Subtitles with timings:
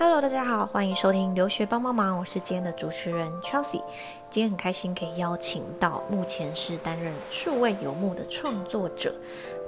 [0.00, 3.82] Hello，大家好，欢迎收听留学帮帮忙，我是今天的主持人 Chelsea。
[4.30, 9.12] 今天很开心可以邀请到目前是担任数位游牧的创作者，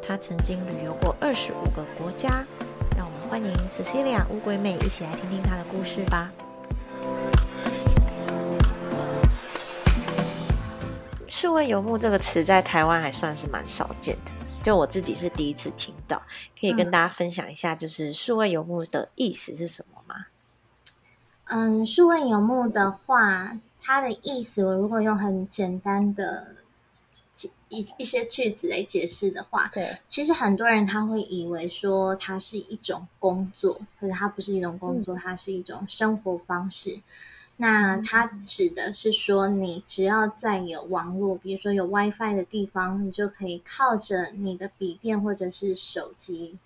[0.00, 2.46] 他曾经旅游过二十五个国家。
[2.96, 6.30] 让我们欢迎 Cecilia 乌龟妹一起来听听她的故事吧。
[11.26, 14.30] 数位游牧这个词在台湾还算是蛮少见的，
[14.62, 16.22] 就我自己是第一次听到，
[16.60, 19.99] 可以跟大家分享一下，就是数位游牧的意思是什么吗？
[21.52, 26.54] 嗯，数位游牧的话，它的意思我如果用很简单的
[27.68, 37.00] 一一些句子来解释的话，对，其实很多人他会以为说它是一种工作，可是它不是一种工作，它是一种生活方式。
[37.56, 46.58] 那它指的是说，你只要在有网络，比如说有 WiFi 的地方，你就可以靠着你的笔电或者是手机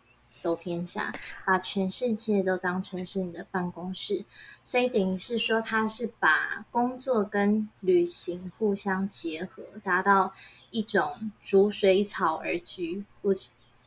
[0.45, 1.11] 走天下，
[1.47, 4.27] 把全世界都当成是你的办公室。
[4.63, 10.35] 所以等于是说，他是把工作跟旅行互相结合，达到
[10.71, 13.31] 一种逐水草而居，不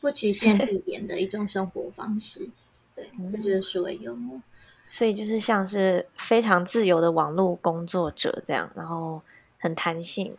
[0.01, 2.49] 不局限地点的一种生活方式。
[2.95, 4.41] 对，这就是所谓幽默。
[4.89, 9.21] 所以就是像是非常自由的网络工作者这样，然后
[9.59, 10.35] 很弹性，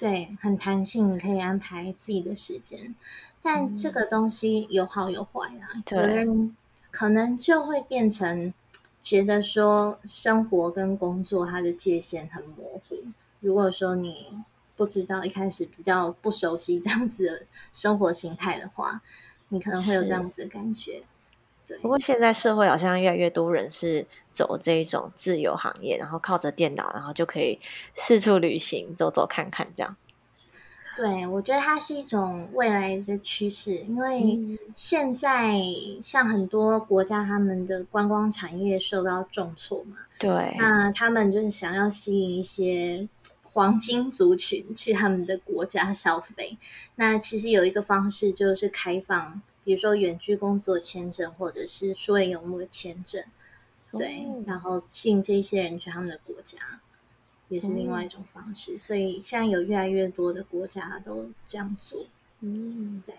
[0.00, 2.94] 对，很弹性，你可以安排自己的时间。
[3.42, 6.56] 但这个东西有好有坏啊，有人
[6.90, 8.54] 可能就会变成
[9.02, 12.96] 觉得说生活跟工作它的界限很模糊。
[13.40, 14.42] 如果说你
[14.74, 19.02] 不知道一开始比较不熟悉这样子的生活形态的话，
[19.50, 21.02] 你可能会有这样子的感觉。
[21.82, 27.58] 不过现在社会好像越来越多人是走这一种自由行业，然后靠着电脑，然后就可以
[27.94, 29.96] 四处旅行，走走看看这样。
[30.96, 35.54] 对，我觉得它是一种未来的趋势，因为现在
[36.02, 43.08] 像很多国家，他们的观光产业受到重挫嘛，对，那他们就是想要吸引一些
[43.42, 46.58] 黄金族群去他们的国家消费。
[46.96, 49.40] 那其实有一个方式就是开放。
[49.64, 53.22] 比如说远距工作签证，或者是数位游牧的签证，
[53.92, 56.58] 对，然后吸引这些人去他们的国家，
[57.48, 58.76] 也是另外一种方式。
[58.76, 62.06] 所以现在有越来越多的国家都这样做。
[62.40, 63.14] 嗯，对。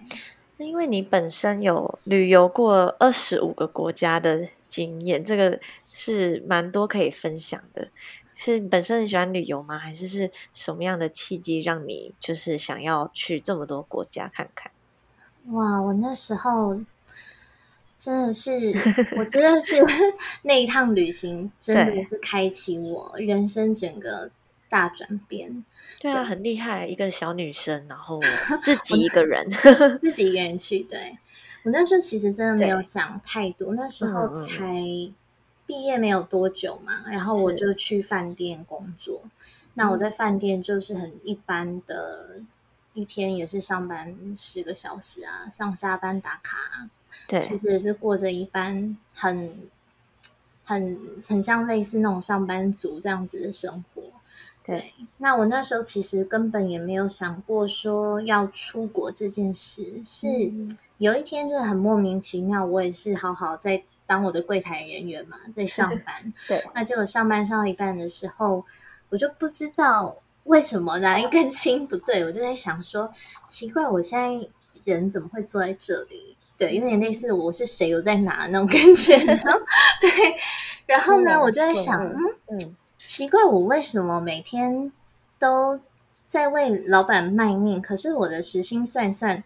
[0.57, 5.59] 那因为你本身有旅游过二十五个国家的经验，这个
[5.91, 7.89] 是蛮多可以分享的。
[8.35, 9.77] 是本身很喜欢旅游吗？
[9.77, 14.71] 还是是什么样的契机让你就是想要去这么多国家看看？
[15.47, 16.79] 哇，我那时候
[17.97, 18.51] 真的是，
[19.17, 19.83] 我觉得是
[20.43, 24.29] 那一趟旅行真的是开启我人生整个
[24.69, 25.65] 大转变。
[25.99, 28.19] 对啊，很厉害，一个小女生，然后
[28.61, 29.49] 自己一个人，
[29.99, 30.79] 自己一个人去。
[30.79, 31.17] 对
[31.63, 34.83] 我那时候其实真的没有想太多，那时候才
[35.65, 39.21] 毕业没有多久嘛，然后我就去饭店工作。
[39.73, 42.41] 那我在饭店就是很一般的。
[42.93, 46.57] 一天也是上班十个小时啊，上下班打卡，
[47.25, 49.57] 对，其实也是过着一般很
[50.65, 54.03] 很很像类似那种上班族这样子的生活。
[54.65, 60.27] 对，那我那时候其实根本也没有想过说要出国这件事，是
[60.97, 66.33] 有一天就是很莫名其妙，我也是好好在当我的柜台人员嘛，在上班。
[66.47, 68.65] 对，那结果上班上到一半的时候，
[69.09, 70.17] 我就不知道。
[70.45, 72.23] 为什么哪一根筋不对？
[72.25, 73.11] 我就在想说，
[73.47, 74.49] 奇怪，我现在
[74.83, 76.35] 人怎么会坐在这里？
[76.57, 79.17] 对，有点类似我是谁，我在哪那种感觉。
[80.01, 80.35] 对，
[80.87, 84.91] 然后呢，我就在想，嗯嗯，奇怪，我为什么每天
[85.37, 85.79] 都
[86.27, 87.81] 在为老板卖命？
[87.81, 89.43] 可是我的时薪算算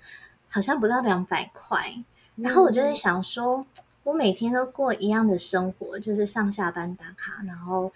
[0.49, 1.95] 好像不到两百块。
[2.37, 3.65] 然后我就在想说，
[4.03, 7.91] 我每天都过一样的生活，就是上下班打卡，然后。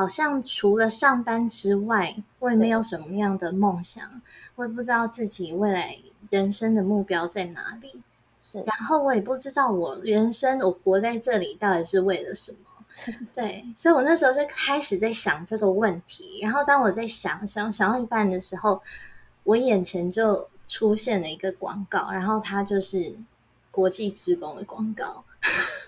[0.00, 4.02] 好像除了上班之外，我也没有什么样的梦想，
[4.56, 5.94] 我也不知道自己未来
[6.30, 8.00] 人生的目标在哪里。
[8.64, 12.58] 然后我也不知道我人生我活在这里到底是为了什么。
[13.34, 16.40] 对，所以我那时候就开始在想这个问题。
[16.40, 18.80] 然后当我在想想想到一半的时候，
[19.44, 23.14] 我眼前就出现了一个广告，然后它就是
[23.70, 25.22] 国际职工的广告。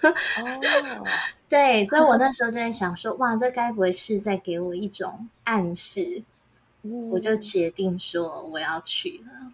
[0.02, 1.04] 哦，
[1.49, 6.22] 对，所以我那时候就在想说，哇，这该不会是在给我一种暗示？
[7.10, 9.52] 我就决定说我要去了，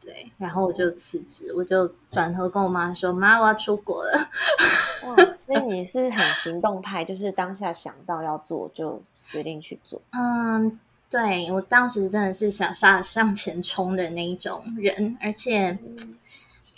[0.00, 4.30] 对，然后我就辞职，我就转头跟我妈说，妈，我要出国了。
[5.04, 10.00] 哇，所以你是很行动派，就是当下想到要做就决定去做。
[10.12, 10.80] 嗯，
[11.10, 15.78] 对，我当时真的是想杀向前冲的那一种人，而且。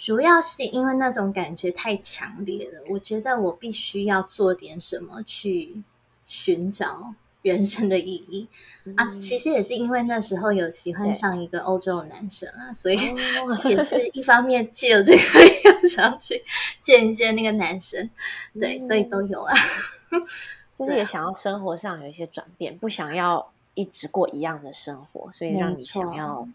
[0.04, 5.82] 主要是因为那种感觉太强烈了，我觉得我必须要做点什么去
[6.26, 8.46] 寻找人生的意义。
[8.96, 9.08] 啊。
[9.08, 12.98] 其实也是因为那时候有喜欢上一个欧洲的男生啊，所以
[13.64, 15.22] 也是一方面借由这个
[15.64, 16.44] 又想去
[16.82, 18.10] 见一见那个男生，
[18.60, 19.54] 对，所以都有啊。
[20.78, 26.46] 就是也想要生活上有一些转变，不想要一直过一样的生活，所以让你想要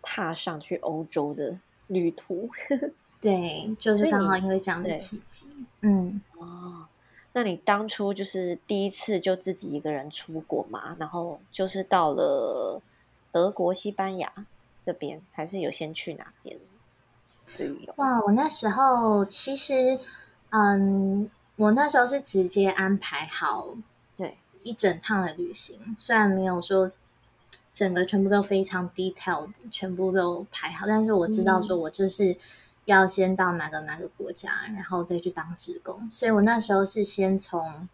[0.00, 2.50] 踏上去欧洲的旅途。
[3.20, 5.46] 对，就是刚好因为这样的契机。
[5.80, 6.86] 嗯，哦，
[7.32, 10.96] 那你当初就是第一次就自己一个人出国嘛？
[10.98, 12.82] 然后就是到了
[13.32, 14.32] 德国、西班牙
[14.82, 16.58] 这边，还是有先去哪边
[17.58, 17.94] 旅游？
[17.96, 19.98] 哇，我那时候其实，
[20.50, 21.30] 嗯。
[21.56, 23.76] 我那时候是直接安排好，
[24.16, 26.90] 对一整趟的旅行，虽然没有说
[27.74, 32.34] 整个全部都非常 detailed，全部都排好，但是我知道说我就是
[32.86, 37.86] 要先到哪个哪个国家，然后再去当职工，所以我那时候是先从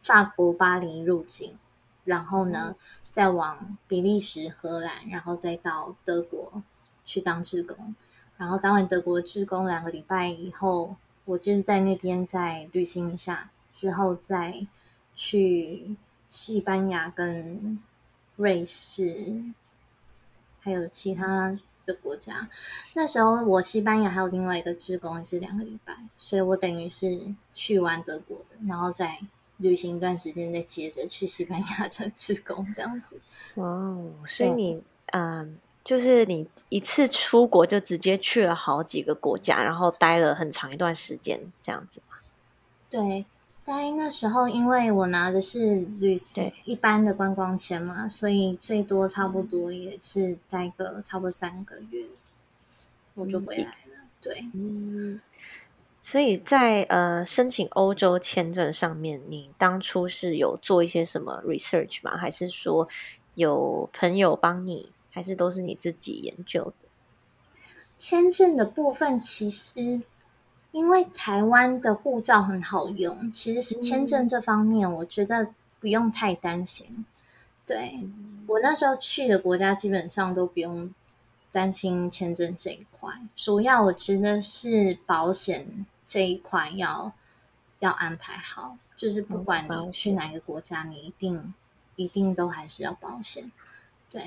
[0.00, 1.58] 法国巴黎入境，
[2.04, 2.76] 然后呢
[3.10, 6.62] 再往比利时、荷兰，然后再到德国
[7.04, 7.94] 去当职工，
[8.38, 10.96] 然后当完德国职工两个礼拜以后。
[11.26, 14.66] 我就是在那边再旅行一下，之后再
[15.16, 15.96] 去
[16.28, 17.78] 西班牙跟
[18.36, 19.52] 瑞士，
[20.60, 22.48] 还有其他的国家。
[22.94, 29.18] 那时候我西班牙还有另外一个职工也是两个礼拜，所以我等于是去完德国的，然后再
[29.58, 33.20] 旅行一段时间，再接着去西班牙的职工这样子。
[33.56, 33.96] 哇，
[34.26, 34.82] 所以你
[35.12, 35.58] 嗯。
[35.84, 42.16] 就是你一次出国就直接去了好几个国家，然后待了很长一段时间，这样子吗？
[42.88, 43.26] 对，
[43.64, 52.06] 待那时候因为我拿的是旅行一般的观光签嘛，所以最多差不多也是待个差不多三个月，
[53.14, 54.06] 我就回来了。
[54.20, 55.20] 对，嗯，
[56.02, 62.16] 所以在呃申请欧洲签证上面，你当初是有做一些什么 research 吗？
[62.16, 62.86] 还是说
[63.34, 64.92] 有朋友帮你？
[65.10, 66.88] 还是都是你自己研究的。
[67.96, 70.02] 签证的部分，其实
[70.74, 75.46] 因为台湾的护照很好用，其实是签证这方面，我觉得
[75.78, 77.06] 不用太担心。
[77.64, 78.00] 对
[78.48, 80.92] 我那时候去的国家，基本上都不用
[81.52, 83.08] 担心签证这一块。
[83.36, 87.12] 主要我觉得是保险这一块要
[87.78, 91.54] 要安排好，就是不管你去哪个国家，你一定
[91.94, 93.52] 一定都还是要保险。
[94.10, 94.20] 对，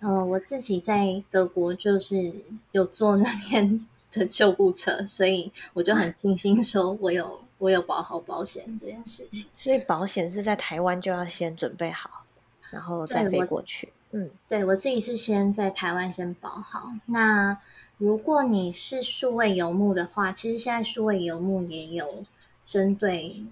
[0.00, 2.34] 嗯，我自己在德国就是
[2.72, 3.84] 有做那边的
[4.26, 9.48] 救护车，所以我就很庆幸说，我有我有保好保险这件事情。
[9.58, 12.24] 所以保险是在台湾就要先准备好，
[12.70, 13.92] 然后再飞过去。
[14.12, 16.92] 嗯，对我自己是先在台湾先保好。
[17.06, 17.58] 那
[17.98, 22.24] 如果你是数位游牧的话，其实现在数位游牧也有
[22.64, 23.44] 针对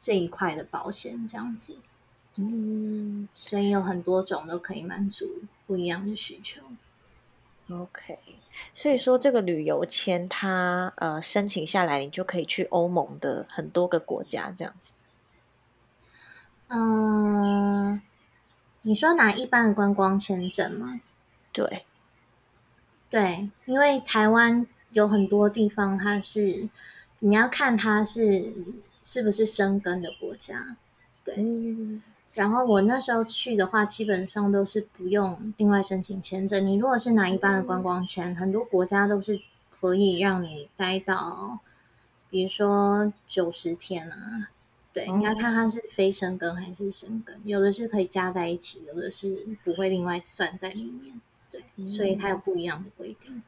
[0.00, 1.76] 这一块的保险，这样子。
[2.36, 6.62] 嗯，所以有很多种都可以满足不一样的需求。
[7.70, 8.18] OK，
[8.74, 14.94] 所以说这个旅游签，它呃申请下来，你就可以去欧盟的很多个国家这样子。
[16.68, 18.00] 嗯，
[18.82, 21.00] 你说拿一般的观光签证吗？
[21.52, 21.84] 对，
[23.10, 26.68] 对，因为台湾有很多地方，它是
[27.18, 28.52] 你要看它是
[29.02, 30.76] 是不是生根的国家，
[31.22, 31.34] 对。
[32.34, 36.66] 然后我那时候去的话，基本上都是不用另外申请签证。
[36.66, 41.60] 你如果是拿一般的观光签，很多国家都是可以让你待到，
[42.28, 44.48] 比如说九十天啊。
[44.92, 51.20] 对，你要看它是非生根还是生根，有的是可以加在一起，有的是不会另外算在里面。
[51.52, 53.42] 对，所以它有不一样的规定。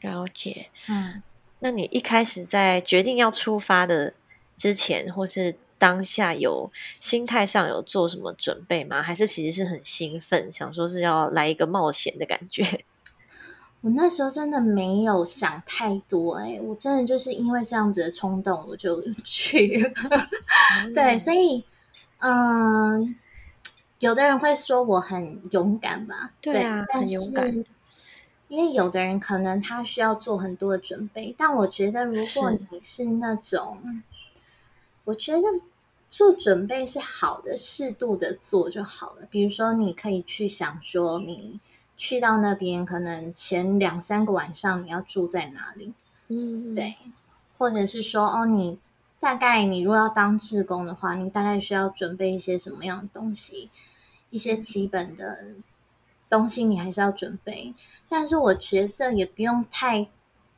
[0.00, 0.68] 了解。
[0.88, 1.22] 嗯，
[1.60, 4.14] 那你一开始在决定要出发的
[4.56, 5.54] 之前，或是？
[5.84, 9.02] 当下有心态上有做什么准备吗？
[9.02, 12.86] 还是其实是很兴奋，想说是要来一个冒险的感觉？
[13.82, 19.92] 我那时候真的没有想太多，哎，我真的就是因为这样子的冲动，我就 去了。
[20.94, 21.62] 对，所以，
[22.20, 23.14] 嗯，
[24.00, 26.32] 有的人会说我很勇敢吧？
[26.40, 27.62] 对啊，很勇敢。
[28.48, 34.02] 因为有的人可能他需要做很多的准备，但我觉得如果你是那种，
[35.04, 35.42] 我觉得。
[36.14, 39.26] 做准备是好的，适度的做就好了。
[39.28, 41.58] 比如说，你可以去想说，你
[41.96, 45.92] 去到那边，可能前两三个晚上你要住在哪里？
[46.28, 46.94] 嗯，对。
[47.58, 48.78] 或者是说，哦，你
[49.18, 53.68] 大概你如果要当志工的话，你大概需要准备一些什么样的东西？
[54.30, 55.44] 一些基本的
[56.28, 57.74] 东西你还是要准备。
[58.08, 60.06] 但是我觉得也不用太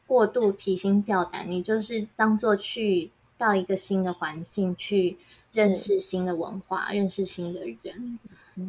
[0.06, 5.16] 过度提心吊胆，你就是当做去到一个新的环境去
[5.52, 8.19] 认识新的文化，认识新的人。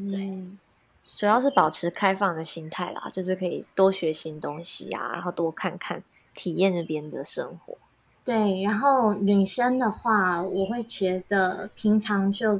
[0.09, 0.43] 对，
[1.03, 7.77] 主要是保持开放的心态啦，就是可以多学新东西呀，然后多看看，体验那边的生活。
[8.25, 12.57] 对，然后女生的话，我会觉得平常就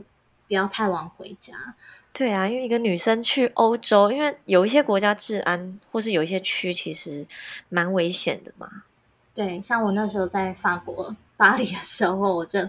[0.47, 1.75] 不要太晚回家。
[2.13, 7.27] 对啊，因为一个女生去欧洲，因为有一些国家治安或是有一些区其实
[7.67, 8.83] 蛮危险的嘛。
[9.35, 12.59] 对，像我那时候在法国巴黎的时候，我就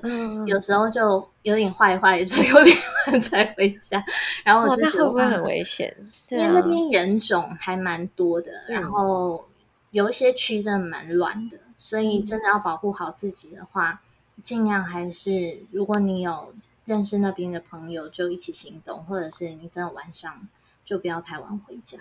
[0.47, 4.05] 有时候就有点坏坏，就有点晚才回家。
[4.45, 5.97] 然后我就觉得会不会很危险？
[6.29, 9.45] 因为那边人种还蛮多的，然后
[9.91, 14.03] 有一些区真的蛮乱的，所以真的要保护好自己的话，
[14.45, 16.55] 尽量还是如果你有。
[16.85, 20.49] 认识那边的朋友就一起行动，或者是你真的晚上
[20.87, 21.99] 就不要太晚回家。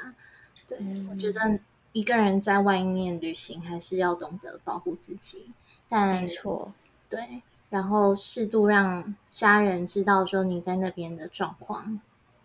[0.65, 0.77] 对
[1.12, 1.59] 我觉得
[1.91, 5.51] 一个人在外面旅行还是要懂得保护自己，
[5.89, 6.74] 但没错，
[7.10, 12.00] 对，然后适度让家人知道说你在那边的状况，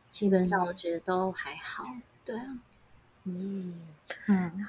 [0.09, 1.85] 基本上我觉得都还好。
[2.25, 2.59] 对啊，
[3.25, 3.81] 嗯
[4.27, 4.67] 嗯。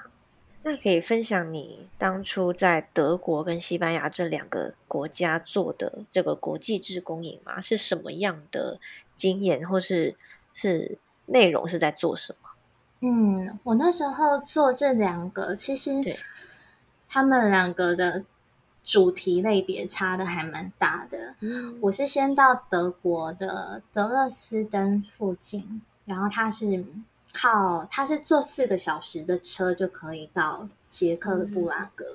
[0.66, 7.60] 那可以分享你当初在德国跟西班牙这两个国家做的这个国际志工营吗？
[7.60, 8.80] 是什么样的
[9.18, 10.16] 经验，或是
[10.54, 12.50] 是内容是在做什么？
[13.02, 15.92] 嗯，我那时候做这两个，其实
[17.10, 18.24] 他们两个的
[18.84, 21.36] 主题类别差的还蛮大的。
[21.82, 26.86] 我是先到德国的德勒斯登附近，然后它是。
[27.36, 32.06] 靠，他是坐四个小时的车就可以到捷克的布拉格，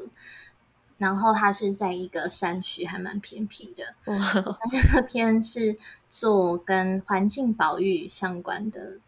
[0.97, 3.97] 然后他是在一个山区，还蛮偏僻的。
[4.07, 5.77] 那边是
[6.09, 8.99] 做跟环境保育相关的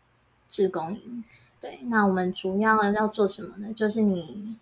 [0.49, 1.23] 志工营。
[1.61, 3.73] 对，那我们主要要做什么呢？
[3.73, 4.57] 就是你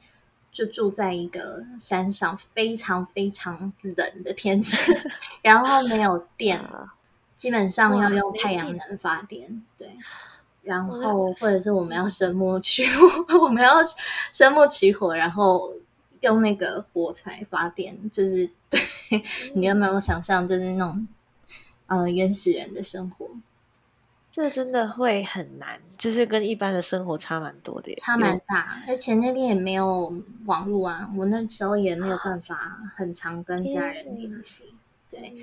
[0.58, 4.76] 就住在一个山上，非常非常冷的天气，
[5.40, 6.92] 然后没有电了，
[7.36, 9.62] 基本上要用太阳能发电。
[9.76, 9.88] 对。
[10.62, 13.76] 然后，或者是我们要生木取火， 我们要
[14.32, 15.72] 生木取火，然后
[16.22, 18.80] 用那个火柴发电，就是 对
[19.54, 21.06] 你有没有想象，就是那种
[21.86, 23.30] 呃原始人的生活？
[24.38, 28.80] 这真的会很难，就是跟一般的生活差蛮多的，差蛮大。
[28.86, 30.14] 而且那边也没有
[30.46, 34.72] 网络啊，我那时候也没有办法很常跟家人联系。
[35.10, 35.34] 对，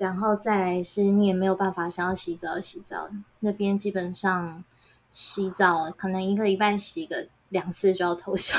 [0.00, 4.64] 然后再来是你也没有办法想要洗澡洗澡，那边基本上
[5.12, 8.58] 洗澡可能一个礼拜洗个两次就要偷笑。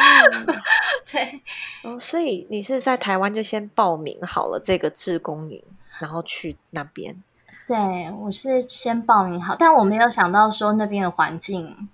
[1.10, 1.40] 对，
[1.84, 5.64] 哦，所以你是在台湾就先报名好了这个志工营，
[6.00, 7.22] 然后去那边。
[7.70, 11.88] 对，我是先报名好，但我没有想到说那边的环境。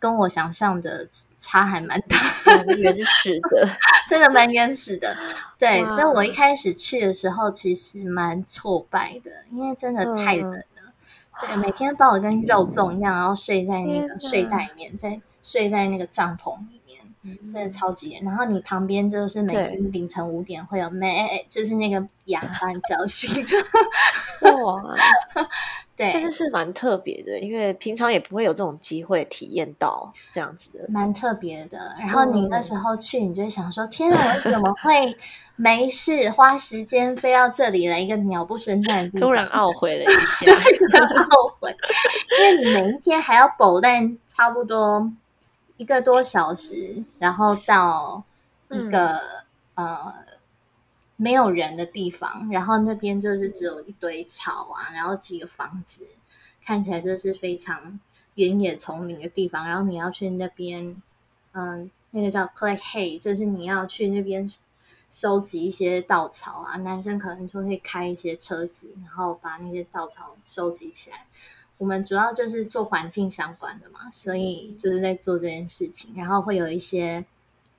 [0.00, 2.16] 跟我想象的差还蛮大，
[2.78, 3.68] 原始的，
[4.08, 5.14] 真的蛮原始的。
[5.58, 10.62] 对，所以我一开始去的时候其实蛮挫败的，因为真的太冷了。
[11.40, 16.56] 对，每天把我跟肉粽一样，然后睡在那个睡袋里面，在睡在那个帐篷。
[17.22, 21.10] 真的超级远，然后你旁边就是每天凌晨五点会有咩，
[21.48, 23.44] 就是那个羊把你叫醒，
[24.64, 24.82] 哇，
[25.96, 31.78] 对，但是是蛮特别的，因为平常也不会有这种机会体验到这样子的，蛮特别的。
[31.98, 35.16] 然后你那时候去，你就想说，天啊，我怎么会
[35.56, 39.10] 没事花时间飞到这里来一个鸟不生蛋？
[39.12, 41.74] 突然懊悔了一下， 懊悔，
[42.38, 45.12] 因为你每一天还要保蛋差不多。
[45.78, 48.24] 一个多小时，然后到
[48.68, 49.18] 一个
[49.74, 50.12] 呃
[51.16, 56.06] 没有人的地方，然后那边就是只有一堆草啊，然后几个房子，
[56.64, 57.98] 看起来就是非常
[58.34, 59.68] 原野丛林的地方。
[59.68, 61.00] 然后你要去那边，
[61.52, 64.48] 嗯，那个叫 collect hay，就是你要去那边
[65.10, 66.76] 收集一些稻草啊。
[66.78, 71.26] 男生可能就会开一些车子，然后把那些稻草收集起来。
[71.78, 77.24] 我们主要就是做环境相关的嘛，所以就是在做这件事情，然后会有一些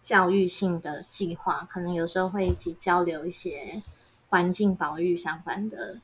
[0.01, 3.83] 教育性的计划，可能有时候会一起交流一些
[4.29, 5.99] 环境保育相关的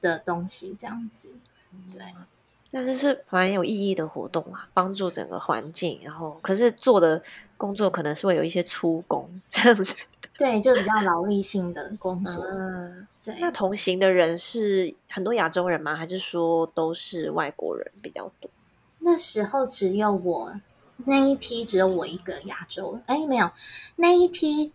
[0.00, 1.28] 的东西，这样子。
[1.92, 2.02] 对，
[2.72, 7.22] 但是是蛮有意义的活动啊，帮助整个环境，然后可是做的
[7.56, 9.94] 工作可能是会有一些出工这样子。
[10.40, 12.42] 对，就比较劳力性的工作。
[12.44, 13.36] 嗯，对。
[13.40, 15.94] 那同行的人是很多亚洲人吗？
[15.94, 18.50] 还是说都是外国人比较多？
[19.00, 20.58] 那时候只有我
[21.04, 22.98] 那一批只有我一个亚洲。
[23.04, 23.50] 哎，没有
[23.96, 24.72] 那一批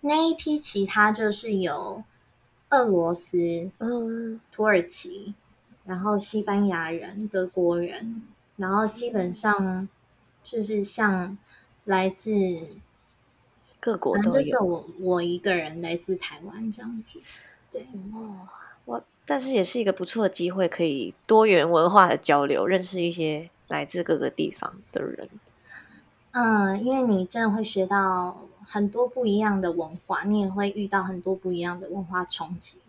[0.00, 2.02] 那一批其他就是有
[2.70, 5.34] 俄罗斯、嗯，土耳其，
[5.84, 8.22] 然后西班牙人、德国人，
[8.56, 9.86] 然后基本上
[10.42, 11.36] 就是像
[11.84, 12.30] 来自。
[13.86, 14.64] 各国都有。
[14.64, 17.22] 我我一个人来自台湾这样子。
[17.70, 18.48] 对，哦，
[18.84, 25.28] 我但是也是一个不错的机会，可以多元文化的交流，认识一些来自各个地方的人。
[26.32, 32.80] 嗯，因为你真的会学到很多不一样的文化，你也会遇到很多不一样的文化冲击。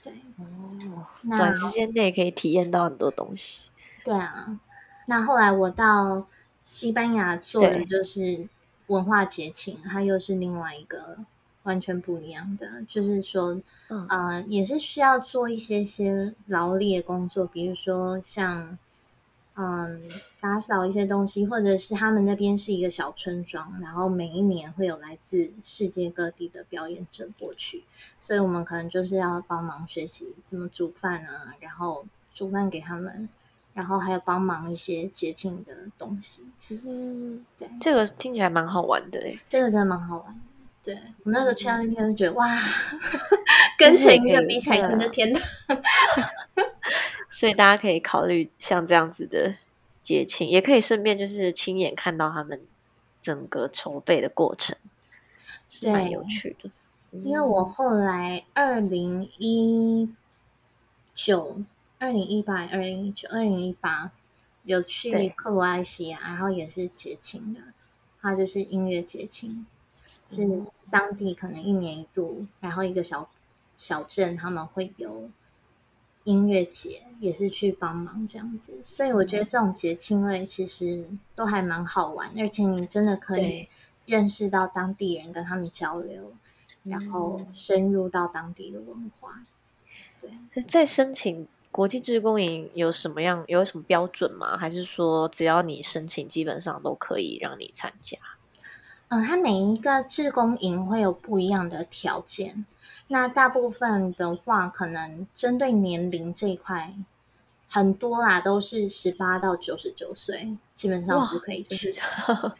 [0.00, 3.70] 对，哦，那短时间内可以体验到很多东西。
[4.04, 4.60] 对啊，
[5.06, 6.28] 那后来我到
[6.62, 8.48] 西班牙做的就是
[8.88, 11.18] 文化节庆，它又是另外一个
[11.62, 18.78] 完全不一样的，就是说，嗯呃，也是需要做一些些劳力的工作，比如说像，
[19.56, 20.00] 嗯，
[20.40, 27.84] 打扫一些东西，或者是他们那边是一个小村庄，然后每一年会有来自世界各地的表演者过去，
[28.18, 33.28] 所以我们可能就是要帮忙学习怎么煮饭啊，然后煮饭给他们，
[33.78, 36.42] 然后还有帮忙一些节庆的东西。
[36.68, 39.38] 嗯，对，这个听起来蛮好玩的诶。
[39.46, 40.40] 这个真的蛮好玩的。
[40.82, 42.58] 对我那时候去到那边就觉得哇，
[43.78, 45.40] 跟前一个比起来，的天哪！
[47.30, 49.54] 所以大家可以考虑像这样子的
[50.02, 52.60] 节庆，也可以顺便就是亲眼看到他们
[53.20, 54.74] 整个筹备的过程，
[55.68, 56.68] 是蛮有趣的。
[57.12, 60.12] 因为我后来二零一
[61.14, 61.62] 九、
[61.98, 64.12] 二零一八、二零一九、二零一八
[64.64, 67.60] 有去克罗埃西亚，然后也是节庆的，
[68.20, 69.66] 它就是音乐节庆，
[70.26, 73.28] 是哦当地可能一年一度，然后一个小
[73.76, 75.30] 小镇他们会有
[76.24, 83.68] 音乐节，也是去帮忙这样子，所以我觉得这种节庆类其实都还蛮好玩，而且你真的可以
[84.06, 86.32] 认识到当地人，跟他们交流。
[86.84, 87.48] 然后嗯。
[87.52, 89.44] 深入到当地的文化。
[90.22, 94.56] 对，可在申请国际志工营有什么样有什么标准吗？
[94.56, 98.18] 还是说只要你申请，基本上都可以让你参加？
[99.08, 102.66] 嗯，它每一个志工营会有不一样的条件。
[103.06, 106.92] 那大部分的话，可能针对年龄这一块，
[107.68, 111.62] 很多啦都是十八到九十九岁，基本上哇都可以。
[111.62, 111.88] 就是
[112.28, 112.52] 哦，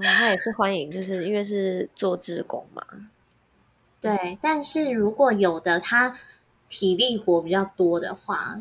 [0.00, 2.82] 那也是欢迎，就是因为是做志工嘛。
[4.02, 6.14] 对，但是如果有的他
[6.74, 8.60] 体力活比较多的话，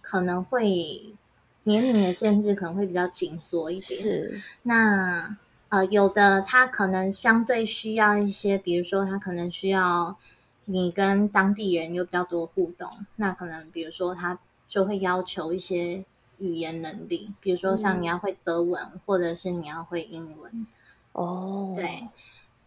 [0.00, 1.14] 可能会
[1.62, 4.02] 年龄的限制可能会比较紧缩一点。
[4.02, 5.36] 是，那
[5.68, 10.16] 呃，有的他可能相对需要一些，比如说他可能需要
[10.64, 16.04] 你跟当地人有比较多互动，那可能比如说他就会要求一些
[16.38, 20.66] 语言能力，比如说像嗯你要会德文，或者是你要会英文。
[21.12, 22.08] 哦，对，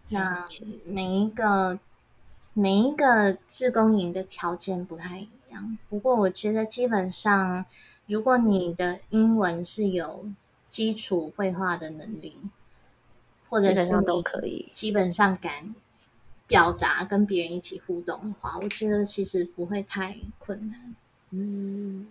[0.08, 0.46] 那
[0.86, 1.78] 每一个
[2.58, 7.66] 每一个志工营的条件不太一样，不过我觉得基本上，
[8.08, 10.26] 如果你的英文是有
[10.66, 12.38] 基础绘画的能力，
[13.50, 14.70] 或者是都可以。
[14.72, 15.76] 基本上敢
[16.48, 20.96] 表达跟别人一起互动的话，我觉得其实不会太困难。
[21.32, 22.08] 嗯，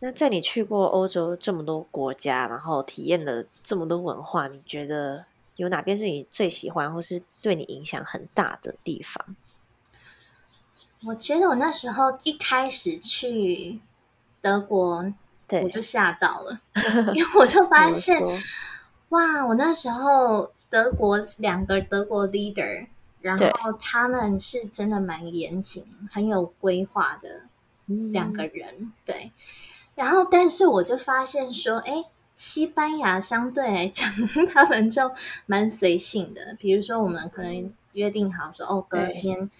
[0.00, 5.24] 那在你去过欧洲这么多国家，然后体验了这么多文化，你觉得
[5.56, 9.36] 有哪边是你最喜欢，或是对你影响很大的地方？
[11.06, 13.80] 我觉得我那时候一开始去
[14.40, 15.12] 德国，
[15.48, 16.60] 我，就吓到了，
[17.14, 18.22] 因为我就发现。
[19.10, 22.88] 哇，我那时候德国两个德国 leader，
[23.20, 27.42] 然对后他们是真的蛮严谨、很有规划的
[27.86, 29.30] 两个嗯人，对。
[29.94, 32.06] 然后，但是我就发现说，哎，
[32.36, 34.10] 西班牙相对来讲，
[34.52, 35.10] 他们就
[35.46, 36.56] 蛮随性的。
[36.58, 39.50] 比如说，我们可能约定好说，哦，隔天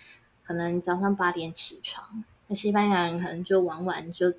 [0.45, 4.33] 可能早上八点起床，那西班牙人可能就晚晚就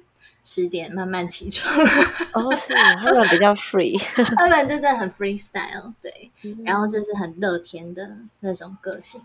[0.44, 1.74] 十点慢慢起床，
[2.34, 3.98] 哦，是他们比较 free，
[4.36, 6.32] 他们就真的很 freestyle，对。
[6.64, 9.22] 然嗯后就是很乐天的那种个性。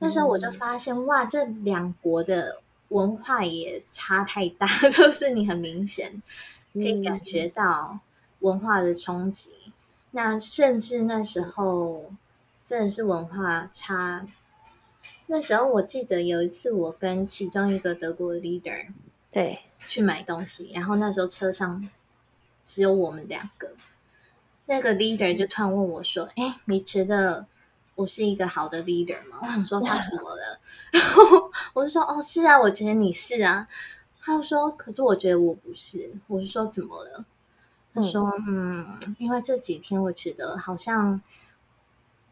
[0.00, 6.22] 那时候我就发现，哇，这两国的文化也差太大， 就是你很明显
[6.72, 7.98] 可以感觉到
[8.40, 9.50] 文化的冲击。
[10.10, 12.12] 那甚至那时候
[12.64, 14.26] 真的是文化差。
[15.26, 18.86] 那时候我记得有一次，我跟其中一个德国的 leader
[19.30, 21.88] 对，去买东西，然后那时候车上
[22.64, 23.72] 只有我们两个。
[24.64, 27.46] 那个 leader 就突然问我说：“哎、你觉得
[27.94, 30.60] 我是一个好的 leader 吗？”我想说他怎么了，
[30.92, 33.68] 然后我就说：“哦，是啊，我觉得你是啊。”
[34.20, 37.24] 他就说：“可是我觉得我不是。”我就说：“怎么了？”
[37.98, 38.86] 他说：“嗯，
[39.18, 41.20] 因为这几天我觉得好像，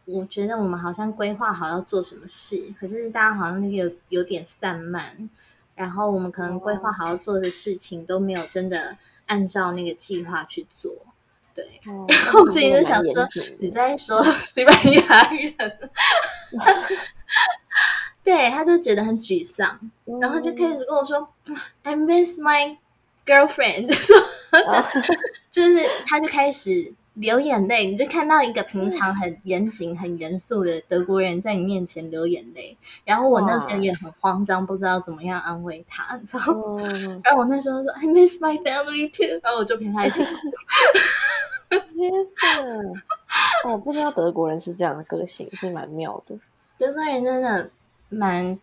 [0.05, 5.29] 我觉得我们好像规划好要做什么事，可是大家好像那个有有点散漫，
[5.75, 10.93] 然后我们可能规划好要做的事情都没有真的按照那个计划去做。
[11.55, 12.05] 对，哦。
[12.09, 13.27] 然后我自己就想说
[13.59, 15.91] 你在说 西班牙人，
[18.23, 21.29] 对，他就觉得很沮丧，然后就开始跟我说、
[21.83, 22.77] i miss my
[23.25, 23.89] girlfriend，
[25.51, 36.61] 就是他就开始流眼泪，你就看到一个平常很严谨、很严肃的德国人在你面前流眼泪，然后我那时候也很慌张，不知道怎么样安慰他，你知道吗？
[36.61, 36.79] 哦
[37.25, 40.31] 然后我那时候说 I miss my family too，然后我就陪他一起哭。
[41.69, 43.71] 天哪！
[43.71, 46.39] 哦，不知道德国人是这样的个性，是蛮妙的。
[46.79, 47.71] 德国人真的
[48.11, 48.59] 蛮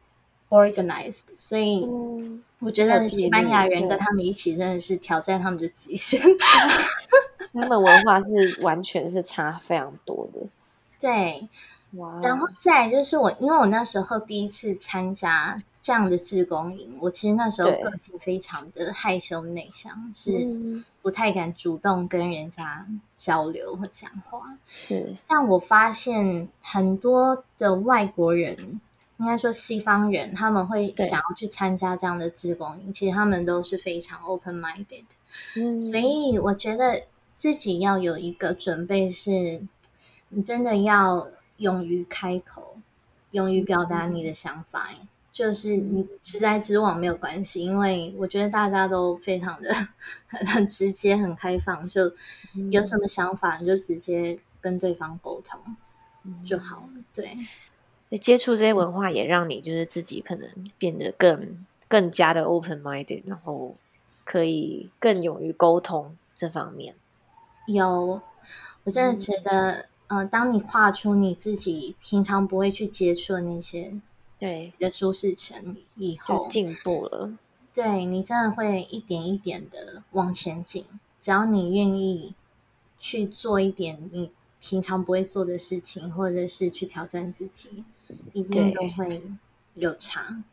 [0.50, 6.22] organized，所以嗯，我觉得西班牙人跟他们一起真的是挑战他们的极限。
[7.54, 10.48] 他们文化是完全是差非常多的。
[11.00, 11.48] 对，
[11.98, 24.58] 哇，然后再来就是我，因为我那时候第一次参加这样的志工营，我其实那时候对个性非常的害羞内向，是嗯不太敢主动跟人家交流和讲话。
[24.68, 28.80] 是但我发现很多的外国人，
[29.18, 35.06] 应该说西方人，他们会想要去参加这样的自工营，其实他们都是非常 open minded，、
[35.56, 37.04] 嗯，所以我觉得
[37.36, 39.62] 自己要有一个准备是，
[40.30, 42.78] 你真的要勇于开口，
[43.32, 44.90] 勇于表达你的想法。
[45.32, 49.74] 就是你直来直往没有关系，因为我觉得大家都非常的
[50.28, 52.06] 很很直接、很开放，就
[52.56, 55.60] 嗯有什么想法你就直接跟对方沟通
[56.24, 57.04] 嗯就好了。
[57.16, 57.36] 对，
[58.18, 63.76] 接触这些文化，也让你就是自己可能变得更更加的 open minded，然后
[64.24, 66.96] 可以更勇于沟通这方面。
[67.68, 68.22] 有，
[68.84, 73.94] 我真的觉得，呃，当你跨出你自己平常不会去接触的那些
[74.38, 77.38] 对，的舒适圈以后，进步了。
[77.74, 80.86] 对你真的会一点一点的往前进。
[81.20, 82.36] 只要你愿意
[83.00, 87.84] 去做一点你平常不会做的事情，或者是去挑战自己，
[88.34, 89.24] 一定都对会
[89.74, 90.44] 有差。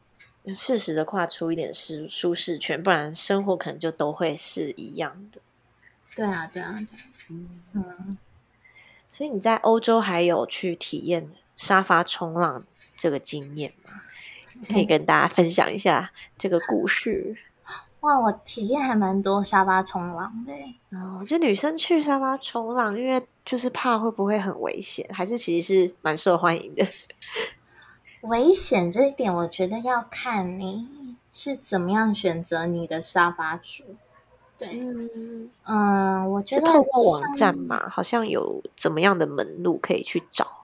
[0.55, 5.41] 适时的跨出一点舒舒适圈，不然生活可能就都会是一样的。
[6.15, 8.19] 对啊，对啊，对啊嗯，嗯。
[9.09, 12.65] 所以你在欧洲还有去体验沙发冲浪
[12.97, 14.03] 这个经验吗？
[14.69, 17.37] 可以跟大家分享一下这个故事。
[18.01, 20.53] 哇，我体验还蛮多沙发冲浪的
[21.19, 26.87] 我觉得女生去沙发冲浪，因为就是怕会不会很危险，还是其实是蛮受欢迎的。
[28.23, 30.89] 危险这一点，我觉得要看你
[31.33, 33.85] 是怎么样选择你的沙发主。
[34.59, 40.60] 对，嗯，嗯，我觉得透过网站嘛，好像有怎么样的门路可以去找。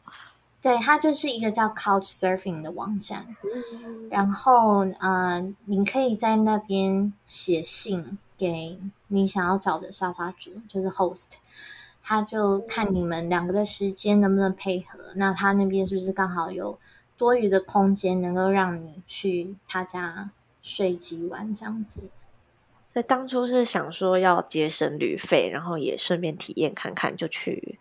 [0.66, 3.36] 对，它就是一个叫 Couch Surfing 的网站。
[3.44, 11.34] 嗯然后，呃，你可以在那边写信给你想要找的沙发主，就是 host，
[12.02, 14.98] 他就看你们两个的时间能不能配合。
[15.14, 16.76] 那他那边是不是刚好有
[17.16, 22.00] 多余的空间，能够让你去他家睡几晚这样子？
[22.92, 27.78] 所以当初是想说要节省旅费，然后也顺便体验看看，就去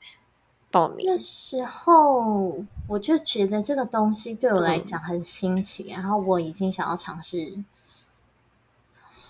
[0.75, 1.05] 报名。
[1.07, 7.63] 那时候我就觉得这个东西对我来嗯讲很新奇，然后我已经想要尝试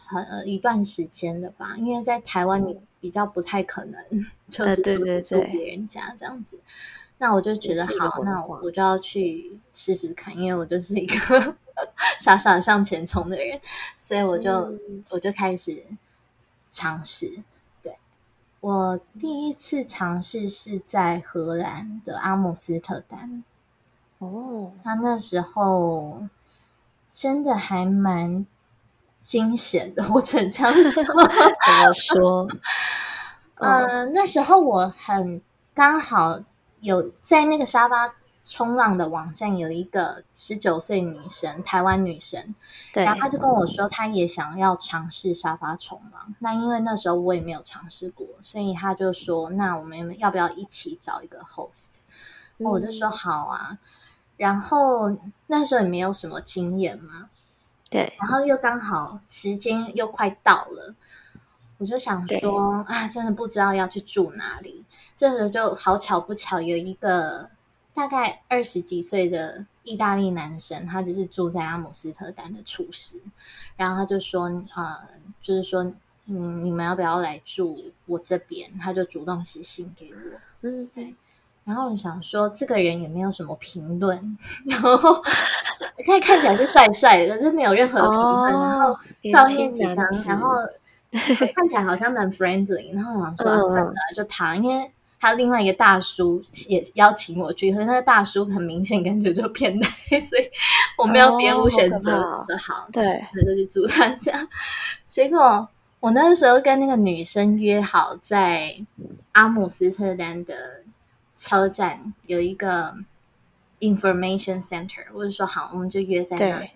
[0.07, 4.03] 很呃一段时间了吧，因为在台湾你比较不太可能
[4.49, 4.81] 就是住
[5.35, 6.57] 对别人家这样子。
[7.19, 11.55] 那我就觉得好，那我我就要去试试看，因为我就是一个
[12.17, 13.61] 傻傻向前冲的人，
[13.99, 15.85] 所以我就、嗯我就开始
[16.71, 17.43] 尝试。
[18.65, 23.43] 对我第一次尝试是在荷兰的阿姆斯特丹，
[24.17, 26.23] 哦，他那时候
[27.07, 28.45] 真的还蛮
[29.21, 31.03] 惊险的，我只能这样 说。
[31.03, 32.47] 怎么说？
[33.57, 35.41] 嗯呃，那时候我很
[35.75, 36.39] 刚好
[36.79, 38.15] 有在那个沙发
[38.45, 42.53] 冲浪的网站有一个十九岁女生，台湾女生，
[42.93, 46.35] 对，然后她就跟我说，她也想要尝试沙发冲浪。
[46.39, 51.87] 那因为那时候我也没有尝试过，所以她就说，那我们要不要一起找一个 host？、
[52.59, 53.79] 我就说嗯好啊。
[54.37, 57.29] 然后那时候也没有什么经验嘛，
[57.89, 60.93] 对，然后又刚好时间又快到了，
[61.77, 64.83] 我就想说啊，真的不知道要去住哪里。
[65.15, 67.49] 这时候就好巧不巧，有一个
[67.95, 73.21] 大概二十几岁的意大利男生，他就是住在阿姆斯特丹的厨师，
[73.77, 74.43] 然后他就说，
[74.75, 74.97] 呃，
[75.41, 75.81] 就是说，
[76.27, 78.69] 嗯，你们要不要来住我这边？
[78.79, 81.15] 他就主动写信给我，嗯，对。
[81.63, 84.97] 然后我想说，这个人也没有什么评论，然后
[86.05, 88.51] 看看起来是帅帅的，可是没有任何评论。
[88.51, 88.99] 然后哦
[89.31, 90.49] 照片几张，然后
[91.55, 99.87] 看起来好像蛮 friendly，然后我想说啊算了啊，就他，因为还有另外一个大叔也邀请我去，可是那个大叔很明显感觉就偏呆，
[100.19, 100.43] 所以
[100.97, 102.37] 我没有别无选择，哦好可怕。
[102.37, 104.47] 哦就好，对，我就去住他家。
[105.05, 105.67] 结果
[105.99, 108.77] 我那时候跟那个女生约好在
[109.31, 110.83] 阿姆斯特丹的
[111.37, 112.95] 车站有一个
[113.79, 116.69] information center，我就说好，我们就约在那里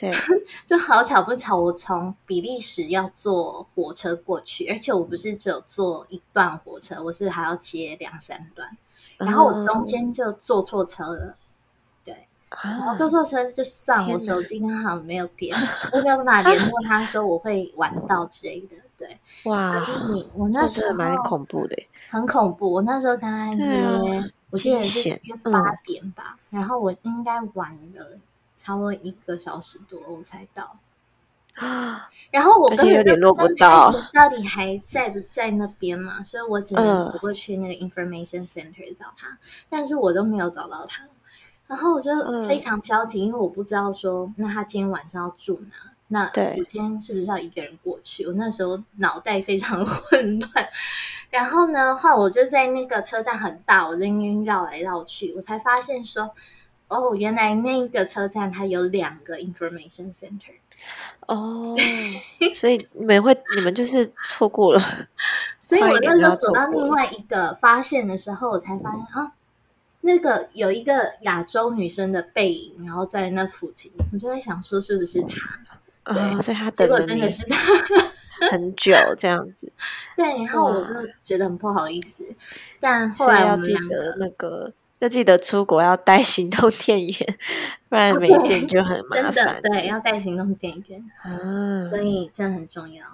[0.00, 0.12] 对。
[0.66, 8.76] 就好巧不巧，我从比利时要坐火车过去，而且我不是只有坐一段火车，我是还要接两三段，
[9.18, 11.36] 然后我中间就坐错车了。
[12.04, 12.26] 对，
[12.64, 15.56] 然后啊，坐错车就算我手机刚好没有电，
[15.92, 18.76] 我没有办法联络他说我会晚到之类的。
[18.96, 21.76] 对，哇，所以我那时候蛮恐怖的。
[22.10, 22.70] 很恐怖。
[22.70, 28.18] 我那时候刚刚约，啊我记得是约嗯八点吧，然后我应该晚了
[28.60, 30.76] 差不多一个小时多我才到。
[31.56, 39.36] 啊，然后我而根本就且又联络不到我到底还在不在那边嘛，所以我只能嗯走过去那个 information center 找他，
[39.68, 41.02] 但是我都没有找到他。
[41.66, 45.90] 然后我就嗯非常焦急，因为我不知道说，那他今天晚上要住哪？
[46.06, 46.24] 那
[46.56, 48.24] 我今天是不是要一个人过去？
[48.26, 50.50] 我那时候脑袋非常 混乱。
[51.30, 56.32] 然后呢，后来我就在那个车站很大，我在那边绕来绕去，我才发现说，
[56.90, 60.52] 哦，原来那个车站它有两个 information center。
[61.26, 61.74] 哦，
[62.54, 64.82] 所以你们会，你们就是错过了。
[65.58, 69.32] 所以我那时候走到另外一个发现的时候，我才发现啊，
[70.00, 76.12] 那个有一个亚洲女生的背影，然后在那附近，我就在想说是不是她？
[76.12, 77.56] 啊，所以她等了你真的是她。
[78.50, 79.70] 很久，这样子。
[80.16, 82.24] 对，然后我就觉得很不好意思，
[82.80, 87.38] 但后来我们两个那个，要记得出国要带行动电源，
[87.88, 89.60] 不然没对电就很麻真的烦。
[89.62, 93.04] 对要带行动电源，啊，所以这很重要。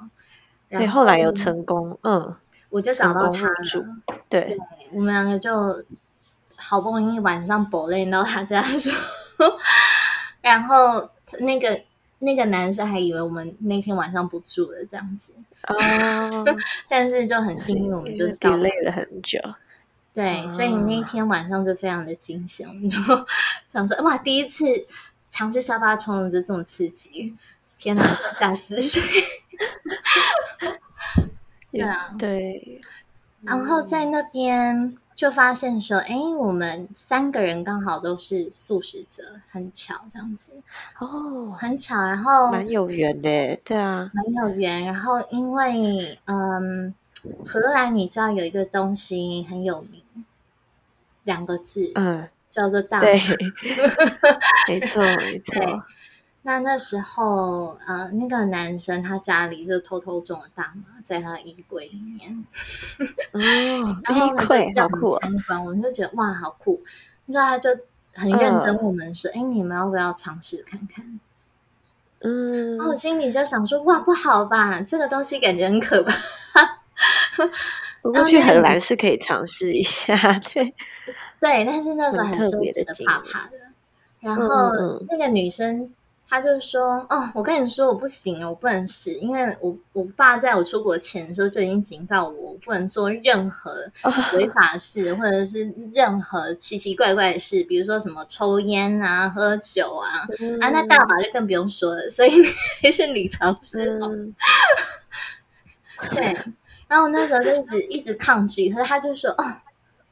[0.69, 2.35] 所以然后来有成功，嗯，
[2.71, 3.87] 我就找到成功她入住了。
[4.29, 4.59] 对对，
[4.93, 5.85] 我们两个就
[6.57, 8.91] 好不容易晚上搏累到他家的时
[9.39, 9.47] 候，
[10.43, 11.81] 然后那个
[12.19, 15.33] 那个男生还以为我们那天晚上不住了这样子，
[15.69, 16.45] 哦，
[16.91, 19.39] 但是就很幸运，我们就因为到 delay 了很久。
[20.17, 22.99] 对，所以那天晚上就非常的惊险，我们就
[23.69, 24.65] 想说哇，第一次
[25.29, 27.37] 尝试沙发冲就这么刺激，
[27.77, 28.03] 天哪，
[28.33, 29.03] 吓死谁！
[31.71, 32.81] 对啊，对，
[33.43, 40.53] 然后在那边就发现说，哎，我们三个人刚好都是素食者，很巧这样子，
[40.99, 41.95] 哦，很巧。
[42.07, 44.83] 然后蛮有缘的，对啊，蛮有缘。
[44.87, 46.95] 然后因为嗯，
[47.45, 50.01] 荷兰你知道有一个东西很有名，
[51.27, 53.05] 两个字嗯，叫做大麻。
[54.67, 55.85] 对，没错没错，
[56.43, 62.45] 那那时候呃，那个男生他家里就偷偷种了大麻在他的衣柜里面。
[63.33, 66.83] 哦， 然后呢衣柜就让我们好酷哦，参观，我们就觉得哇，好酷！
[67.27, 67.71] 你知道，他就
[68.15, 71.21] 很认真我们说：“哎、你们要不要尝试看看？”
[72.23, 76.13] 嗯然后我心里就想说：“哇，不好吧，这个东西感觉很可怕。
[78.07, 80.17] 不过去荷兰是可以尝试一下，
[80.53, 80.75] 对，”
[81.41, 83.59] 对，但是那时候很还是会觉得怕怕的。
[84.21, 84.73] 然嗯后
[85.09, 85.93] 那个女生
[86.29, 93.73] 她就说：“哦，我跟你说，我不行，我不能试，因为我我爸在我出国前的时候就已经警告我，我不能做任何
[94.35, 100.27] 违法事，或者是任何奇奇怪怪的事，比如说什么抽烟啊、喝酒啊，
[100.61, 102.09] 啊，那大麻就更不用说了。
[102.09, 102.33] 所以
[102.83, 104.09] 还 是你尝试哦。
[104.11, 104.35] 嗯，
[106.13, 106.37] 对，
[106.89, 109.61] 然后我那时候就一直一直抗拒，可是他就说：“哦，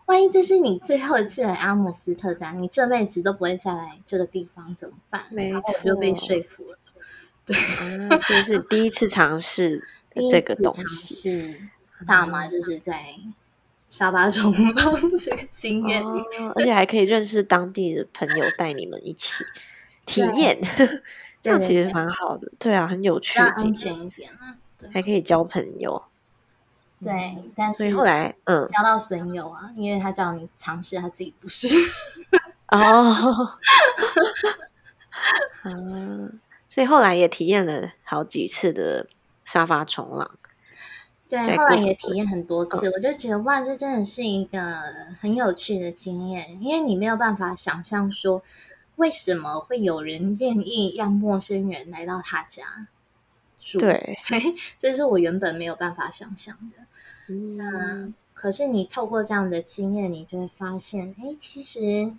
[0.07, 6.79] 万一这是你最后一次来阿姆斯特丹，你这辈子都不会再来这个地方，怎么办？”没然后我就被说服了。
[7.47, 9.87] 啊，所以是第一次尝试
[10.31, 11.61] 这个东西，是
[12.07, 13.05] 大妈，就是在
[13.89, 16.07] 沙巴冲浪这个经验里。
[16.41, 19.45] 哦，而且还可以认识当地的朋友，带你们一起
[20.07, 20.59] 体对验，
[21.41, 22.51] 这样其实蛮好的。
[22.59, 24.57] 对啊，很有趣安全一点啊。
[24.79, 26.03] 对还可以交朋友。
[27.03, 31.69] 对，但所以是后来，嗯，交到损友啊，因为他叫你尝试，他自己不是。
[32.69, 33.59] 哦，
[35.65, 39.07] 嗯，所以后来也体验了好几次的
[39.45, 40.31] 沙发冲浪。
[41.29, 44.81] 对，在后来也体验很多次，我就觉得哇，这真的是一个
[45.21, 48.43] 很有趣的经验，因为你没有办法想象说，
[48.97, 52.87] 为什么会有人愿意让陌生人来到他家
[53.65, 53.79] 住？
[53.79, 56.85] 对，对，这是我原本没有办法想象的。
[57.29, 62.13] 嗯，可是你透过这样的经验，你就会发现，哎，其实，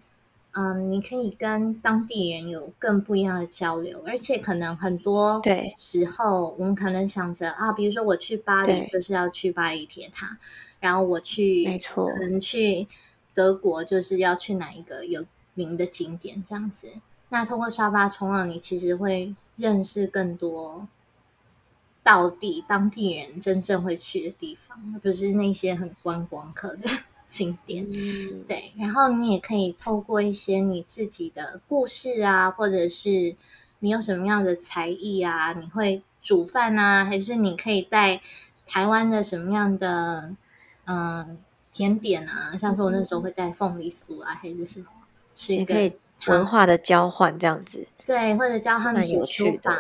[0.54, 10.38] 嗯，你可以跟当地人有更不一样的交流，而且可能很多对时候，我们可能想着啊，比如说我去巴黎就是要去巴黎铁塔，
[10.80, 12.88] 然后我去没错可能去
[13.34, 16.88] 德国就是要去哪一个有名的景点这样子。
[17.30, 20.88] 那通过沙发冲浪，你其实会认识更多
[22.06, 26.88] 道地当地人真正会去的地方，而不是那些很观光客的
[27.26, 27.84] 景点。
[27.90, 33.36] 嗯，对，然后你也可以透过一些你自己的故事啊，或者是
[33.80, 38.22] 你有什么样的才艺啊，你会煮饭啊，还是你可以带
[38.68, 40.36] 台湾的什么样的
[40.86, 41.38] 嗯、呃
[41.74, 44.86] 甜点啊，像是我那时候会带凤梨酥啊，还是什么，
[45.34, 45.92] 吃一个
[46.28, 49.76] 文化的交换这样子，对，或者教他们写有趣书法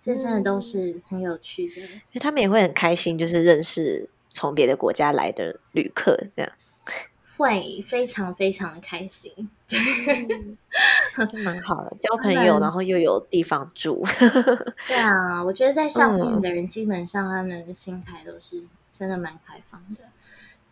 [0.00, 0.62] 这真的都嗯。
[0.62, 1.80] 是很有趣的。
[1.80, 6.52] 因为他们也会很开心，就是认识从别的国家来的旅客这样，
[7.36, 9.32] 会非常非常的开心，
[9.66, 9.78] 就
[11.44, 14.04] 蛮好的，交朋友，然后又有地方住，
[14.86, 16.40] 对啊，我觉得在上面嗯。
[16.40, 20.04] 的人基本上他们的心态都是真的蛮开放的。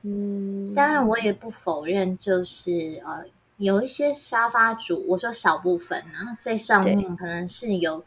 [0.02, 3.24] 嗯，当然，我也不否认，就是呃，
[3.60, 8.04] 有一些沙发主，我说少部分然后，在上面可能是有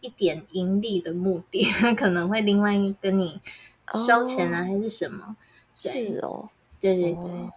[0.00, 1.64] 一点盈利的目的，
[1.96, 3.40] 可能会另外跟你
[3.94, 5.36] 收钱啊，哦还是什么？
[5.82, 6.48] 对是哦，
[6.80, 7.30] 对对对。
[7.30, 7.52] 哦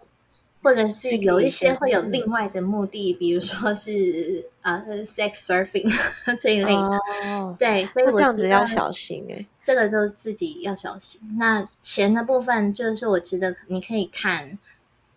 [0.64, 5.92] 或者是有一些会有嗯另外的目的，比如说是呃 sex surfing
[6.38, 6.98] 这一类的，
[7.32, 11.20] 哦，对，所以我这样子要小心哎，这个就自己要小心。
[11.36, 14.56] 那钱的部分，就是我觉得你可以看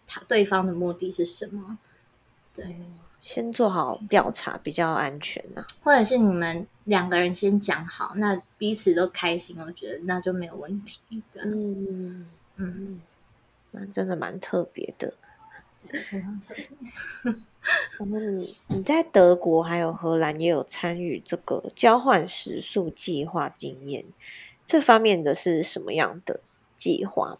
[0.07, 1.77] 他对方的目的是什么，
[2.55, 2.65] 对，
[3.21, 11.01] 先做好调查比较安全呐、或者是你们两个人先讲好，那彼此都开心，我觉得那就没有问题。
[11.31, 13.01] 对，嗯嗯，嗯，
[13.71, 15.13] 那真的蛮特别的。
[15.89, 16.67] 非常特别。
[17.97, 24.05] 然后你你在德国还有荷兰也有参与这个交换食宿计划经验，
[24.65, 26.39] 这方面的是什么样的
[26.75, 27.39] 计划？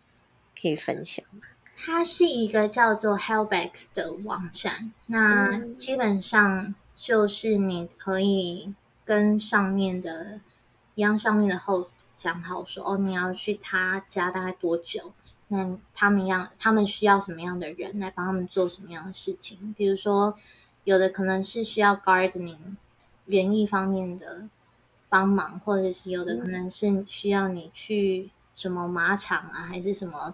[0.59, 1.41] 可以分享吗？
[1.75, 10.39] 它是一个叫做 Hellbacks 的网站，那嗯基本上就是你可以跟上面的
[10.95, 15.11] 一样，上面的 host 讲好说，哦，你要去他家大概多久？
[15.49, 19.75] 那他们要他们需要什么样的人来帮他们做什么样的事情？
[19.77, 20.35] 比如说，
[20.85, 22.77] 有的可能是需要 gardening
[23.25, 24.49] 园艺方面的
[25.07, 30.33] 帮忙，或者是有的可能是需要你去什么马场啊，还是什么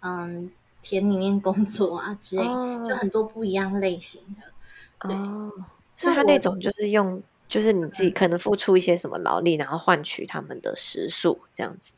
[0.00, 5.08] 嗯田里面工作啊之类，哦就很多不一样类型的。
[5.08, 5.52] 对哦，
[5.94, 11.92] 所以他那种就是用，就是你自己可能付出一些什么劳力，然后换取他们的食宿这样子。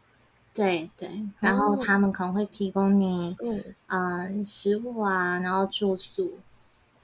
[0.53, 6.39] 对对，然后哦他们可能会提供你嗯嗯食物啊，然后住宿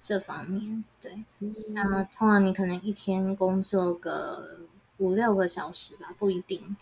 [0.02, 0.84] 这方面。
[1.00, 1.24] 对，
[1.68, 4.60] 那么嗯，通常你可能一天工作个
[4.98, 6.76] 五六个小时吧，不一定。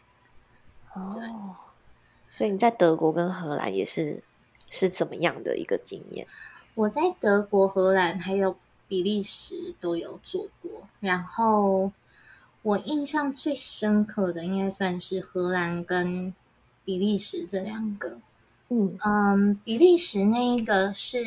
[0.94, 1.56] 哦，
[2.28, 4.22] 所以你在德国跟荷兰也是
[4.74, 6.26] 是怎么样的一个经验？
[6.74, 8.56] 我在德国、荷兰还有
[8.88, 11.92] 比利时都有做过，然后
[12.62, 16.34] 我印象最深刻的应该算是荷兰跟
[16.84, 18.18] 比利时这两个。
[18.70, 21.20] 嗯嗯，比利时那一个是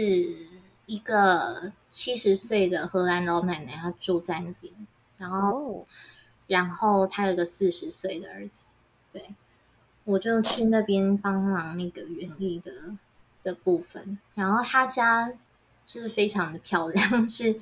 [0.86, 4.74] 一个七十岁的荷兰老奶奶，她住在那边，
[5.18, 5.86] 然后哦，
[6.48, 8.66] 然后她有个四十岁的儿子，
[9.14, 9.36] 对，
[10.04, 12.72] 我就去那边帮忙那个园艺的
[13.44, 15.34] 的部分，然后他家
[15.86, 17.60] 就是非常的漂亮， 是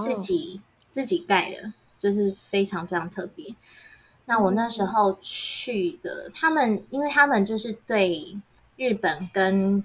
[0.00, 3.54] 自己、自己盖的，就是非常非常特别。
[4.26, 8.38] 那我那时候去的，他们因为他们就是对
[8.76, 9.84] 日本跟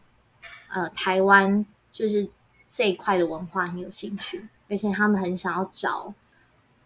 [0.69, 2.29] 呃台湾就是
[2.69, 6.13] 这一块的文化很有兴趣，而且他们很想要找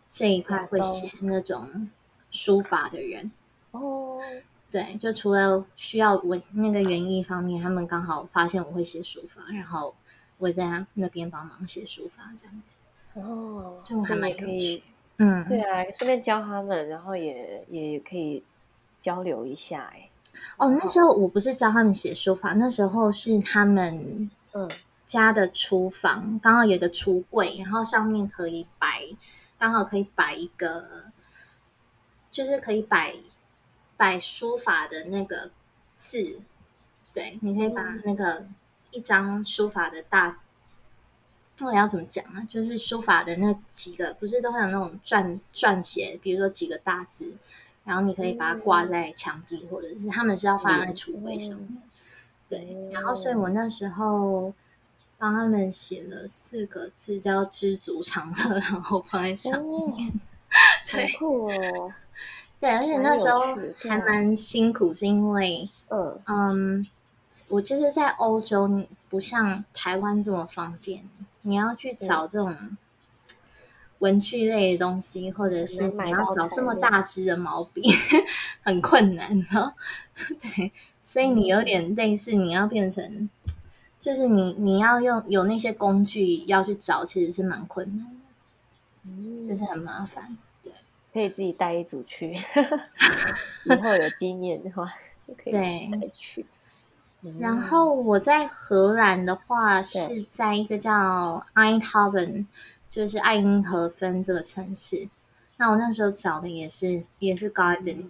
[0.10, 1.89] 这一块会写那种
[2.32, 3.32] 书法的人。
[3.72, 4.19] 哦，
[4.74, 9.94] 对，就除了需要文那个园艺方面，他们刚好发现我会写书法，然后
[10.40, 12.78] 我在他那边帮忙写书法，这样子，
[13.14, 14.84] 哦，就还蛮所以也可以有趣。
[15.18, 18.44] 嗯，对啊，顺便教他们，然后也也可以
[19.00, 20.10] 交流一下，哎，
[20.58, 24.67] 哦，那时候我不是教他们写书法，那时候是他们嗯
[25.06, 29.04] 家的厨房刚好有一个橱柜，然后上面可以摆，
[29.60, 31.12] 刚好可以摆一个，
[32.32, 33.13] 就是可以摆
[34.04, 35.49] 摆书法的那个
[35.95, 36.41] 字，
[37.13, 38.45] 对，你可以把嗯那个
[38.91, 40.41] 一张书法的大，
[41.56, 42.45] 到底要怎么讲啊？
[42.49, 47.31] 就是书法的那几个，不是都会有那种撰撰写，比如说几个大字，
[47.85, 51.81] 然后你可以把它挂在墙壁，或者是他们是要放在橱柜上面。
[52.49, 54.54] 对，然后所以我那时候
[55.17, 60.12] 帮他们写了四个字，叫“知足常乐”，然后放在上面。
[60.91, 61.93] 对，酷哦。
[62.64, 63.42] 对，而且那时候
[63.90, 66.18] 还蛮辛苦，是因为，嗯。
[66.28, 66.88] 嗯，
[67.50, 71.04] 我觉得在欧洲，你不像台湾这么方便，
[71.42, 72.56] 你要去找这种
[74.00, 77.82] 文具类的东西，或者是你要找这么大支的毛笔，
[78.64, 79.74] 很困难哦。
[80.40, 83.30] 对，所以你有点类似，你要变成，
[84.00, 88.22] 就是你你要用有那些工具要去找，其实是蛮困难的，
[89.04, 90.38] 嗯，就是很麻烦。
[91.14, 92.34] 可以自己带一组去，
[93.66, 94.92] 以后有经验的话
[95.28, 96.46] 就可以带去。
[97.40, 102.48] 然后我在荷兰的话是在一个叫 Eindhoven，
[102.90, 105.08] 就是爱因河芬这个城市。
[105.56, 108.10] 那我那时候找的也是也是 gardening，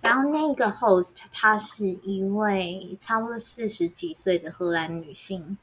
[0.00, 5.58] 然后那个 host 她是一位差不多四十几岁的荷兰女性。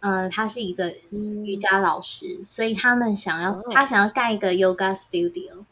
[0.00, 0.94] 嗯，他是一个
[1.44, 5.64] 瑜伽老师，所以他们想要他想要盖一个 yoga studio，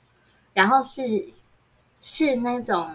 [0.52, 1.28] 然后是
[2.00, 2.90] 是那种，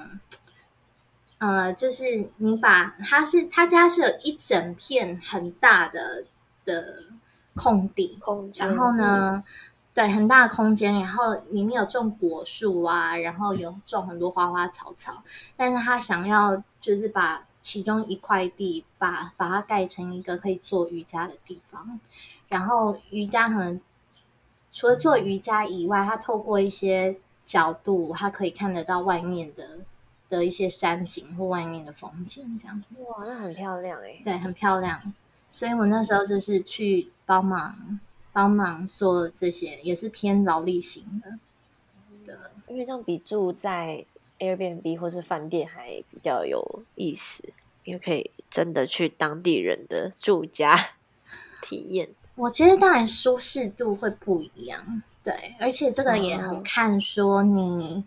[1.38, 6.25] 呃，就是你把他是他家是有一整片很大的
[6.65, 7.03] 的
[7.55, 8.19] 空地，
[8.55, 9.43] 然后呢，
[9.93, 15.23] 对，很大的空间，然后里面有种果树啊，然后有种很多花花草草，
[15.55, 17.45] 但是他想要就是把。
[17.62, 21.99] 其中一块地，把把它盖成一个可以做瑜伽的地方。
[22.47, 23.82] 然后瑜伽可能
[24.72, 29.80] 除了做瑜伽以外，它透过一些角度，它可以看得到外面的
[30.30, 33.03] 的一些山景或外面的风景，这样子。
[33.03, 34.22] 哇，那很漂亮哎！
[34.24, 35.14] 对，很漂亮。
[35.49, 37.99] 所以我那时候就是去帮忙
[38.32, 41.39] 帮忙做这些，也是偏劳力型的。
[42.26, 44.05] 的，因为这样比住在。
[44.39, 47.43] Airbnb 或是饭店还比较有意思，
[47.83, 50.91] 因为可以真的去当地人的住家
[51.61, 52.09] 体验。
[52.35, 58.05] 我觉得当然舒适度会不一样，对，而且这个也很看说你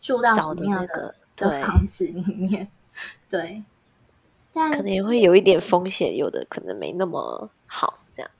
[0.00, 2.68] 住到什么样的的房子里面，
[3.28, 3.64] 对。
[4.52, 8.30] 但可能也会有一点风险，有的可能没那么好，这样。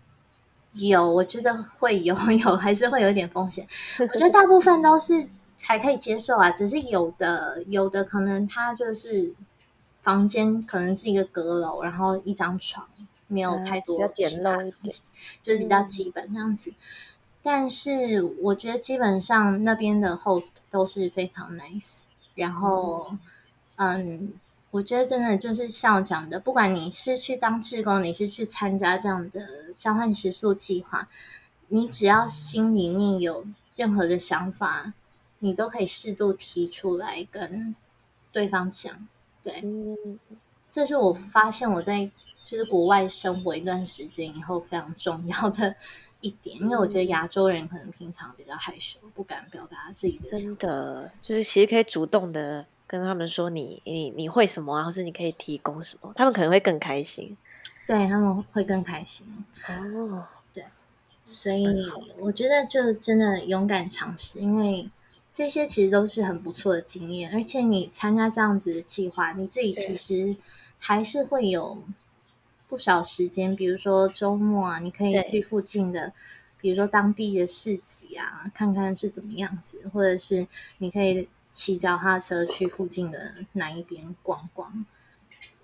[0.74, 3.66] 有，我觉得会有， 有还是会有一点风险。
[3.98, 5.26] 我觉得大部分 都是。
[5.62, 9.32] 还可以接受啊，只是有的有的可能他就是
[10.02, 12.86] 房间可能是一个阁楼，然后一张床，
[13.28, 15.02] 没有太多比较简陋东西，
[15.40, 16.74] 就是比较基本这样子。
[17.42, 22.02] 但是我觉得基本上那边的 host 都是非常 nice，
[22.34, 23.16] 然后
[23.76, 24.32] 嗯，
[24.72, 29.46] 我觉得真的就是像我讲的，不管你是去当志工，你是去参加这样的
[29.76, 31.08] 交换食宿计划，
[31.68, 33.46] 你只要心里面有
[33.76, 34.92] 任何的想法。
[35.44, 37.74] 你都可以适度提出来跟
[38.30, 39.08] 对方讲，
[39.42, 39.52] 对，
[40.70, 42.08] 这是我发现我在
[42.44, 45.74] 就是国外生活一段时间以后非常重要的
[46.20, 50.30] 一点，因为我觉得亚洲人可能平常比较害羞，不敢表达自己的。
[50.30, 57.36] 真的，就是其实可以主动的跟他们说你你你会什么，或是你可以提供什么，他们可能会更开心。
[57.84, 59.26] 对他们会更开心
[59.68, 60.64] 哦，对，
[61.24, 61.66] 所以
[62.20, 64.88] 我觉得就真的勇敢尝试，因为。
[65.32, 70.36] 这些其实都是很不错的经验，而且你参加这样子的计划，你自己其实
[70.78, 71.82] 还是会有
[72.68, 76.12] 不少时间，比如说周末啊，你可以去附近的，
[76.60, 84.84] 比如说当地的市集啊，看看是怎么样子，或者是你可以骑脚踏车去附近的哪一边逛逛，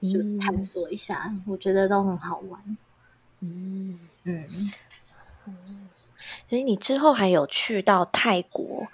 [0.01, 2.77] 就探索一下，我觉得都很好玩。
[3.41, 4.73] 嗯嗯
[5.45, 5.89] 嗯，
[6.49, 8.89] 所以你之后还有去到泰国？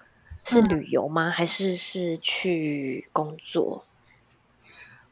[0.44, 1.30] 是旅游吗？
[1.30, 3.84] 还是是去工作？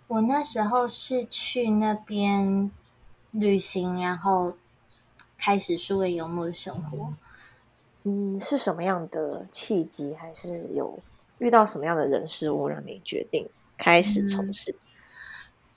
[0.06, 2.70] 我那时候是去那边
[3.30, 4.56] 旅行，然后
[5.38, 7.14] 开始数位游牧的生活。
[8.04, 10.14] 嗯，是什么样的契机？
[10.14, 10.98] 还是有
[11.38, 14.74] 遇到什么样的人事物，让你决定开始从事？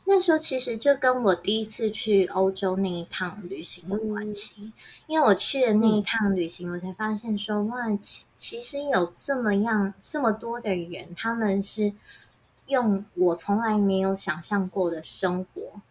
[0.07, 4.71] 那时候其实就跟我第一次去欧洲那一趟旅行有关系，
[5.07, 11.91] 因为我去的那一趟旅行，我才发现说，哇，其其实有这么样这么多的人，他们是
[12.67, 15.81] 用我从来没有想象过的生活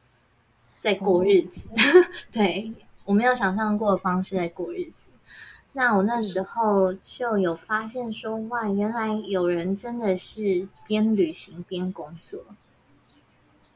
[0.78, 1.68] 在过日子，
[2.30, 2.72] 对
[3.04, 5.10] 我没有想象过的方式在过日子。
[5.72, 12.44] 那我那时候就有发现说，哇，原来有人真的是边旅行边工作。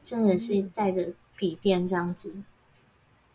[0.01, 2.33] 真的是带着笔电这样子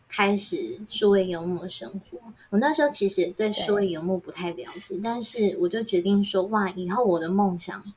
[0.08, 2.18] 开始数位游牧生活。
[2.50, 7.92] 我那时候其实对数位游牧不太了解，但是我就决定说，哇，以后我的梦想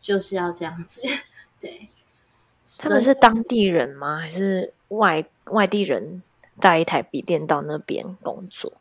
[0.00, 1.02] 就是要这样子。
[1.60, 1.88] 对，
[2.78, 4.18] 他们是当地人吗？
[4.18, 6.22] 还是外外地人？
[6.60, 8.72] 带一台笔电到那边工作？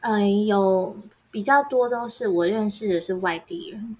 [0.00, 0.96] 呃，有
[1.30, 3.96] 比较多都是我认识的是外地人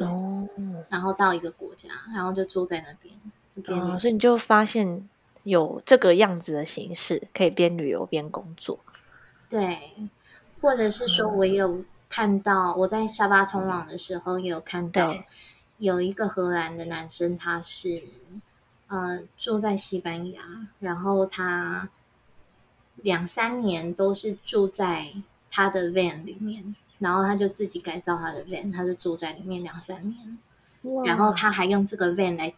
[0.00, 0.46] 哦，
[0.90, 3.14] 然后到一个国家，然后就住在那边。
[3.96, 5.08] 所以你就发现
[5.44, 8.78] 有这个样子的形式，可以边旅游边工作。
[9.48, 9.92] 对，
[10.60, 15.16] 或者是说我也有看到，我在沙巴冲浪的时候也有看到
[15.78, 18.02] 有一个荷兰的男生，他是
[18.88, 20.42] 呃住在西班牙，
[20.80, 21.88] 然后他
[22.96, 25.12] 两三年都是住在
[25.50, 30.38] 他的 van 里面，然后他就自己改造他的 van，他就住在里面两三年，
[31.04, 32.52] 然后他还用这个 van 来。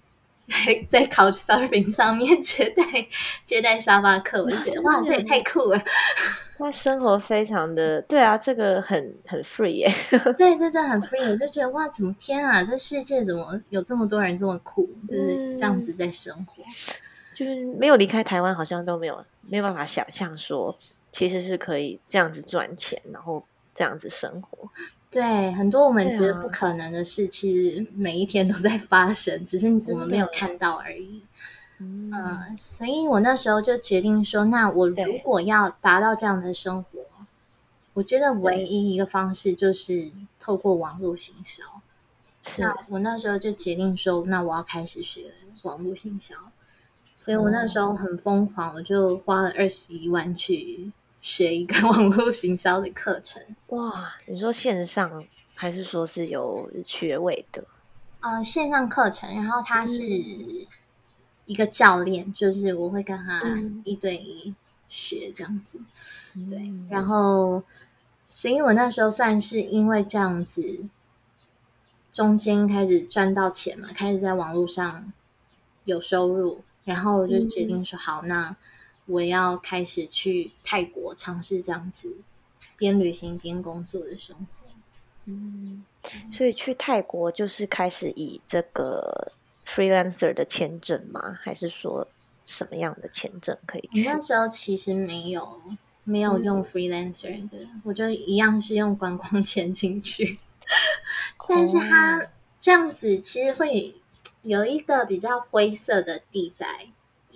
[0.47, 2.83] 来 在 Couchsurfing 上面 接待
[3.43, 5.83] 接待沙发客，我就觉得哇，这也太酷了！
[6.59, 9.93] 他生活非常的对啊，这个很很 free 耶。
[10.39, 16.63] 对，这真的很 free，我就觉得哇，怎么天啊，这世界怎么有这么多人这么酷，就是这样子在生活。
[17.35, 20.75] 就是没有离开台湾，好像都没有没有办法想象说，
[21.13, 23.45] 其实是可以这样子赚钱，然后
[23.75, 24.71] 这样子生活。
[25.11, 31.23] 对，很多我们觉得不可能的事，其实每一天都在发生，只是我们没有看到而已。
[31.79, 32.11] 嗯。
[32.13, 37.01] 嗯，所以我那时候就决定说，那我如果要达到这样的生活，
[37.95, 38.65] 我觉得唯。
[38.65, 41.65] 一一个方式就是透过网络行销。
[42.59, 42.77] 那。
[42.89, 45.33] 我那时候就决定说，那我要开始学
[45.63, 46.35] 网络行销，
[47.15, 50.93] 所以我那时候很疯狂，我就花了二十一万去
[51.27, 53.43] 学一个 网络行销的课程。
[53.71, 55.25] 哇，你说线上
[55.57, 57.65] 还是说是有学位的？
[58.21, 60.67] 呃，线上课程，然后他是嗯
[61.47, 64.55] 一个教练，就是我会跟他嗯一对一
[64.87, 65.81] 学这样子。
[66.49, 67.65] 对嗯，然后，
[68.25, 70.85] 所以我那时候算是因为这样子，
[72.13, 75.13] 中间开始赚到钱嘛，开始在网络上
[75.85, 78.55] 有收入，然后我就决定说，好，那
[79.07, 82.17] 我要开始去泰国尝试这样子
[82.77, 84.69] 边旅行边工作的生活。
[85.25, 85.85] 嗯，
[86.31, 89.33] 所以去泰国就是开始以这个
[89.67, 91.39] freelancer 的签证吗？
[91.43, 92.07] 还是说
[92.45, 94.07] 什么样的签证可以去？
[94.07, 95.61] 我那时候其实没有
[96.05, 100.39] 没有用 freelancer 的，我就一样是用观光签进去，
[101.49, 102.29] 但是它哦
[102.59, 103.95] 这样子其实会
[104.43, 106.87] 有一个比较灰色的地带。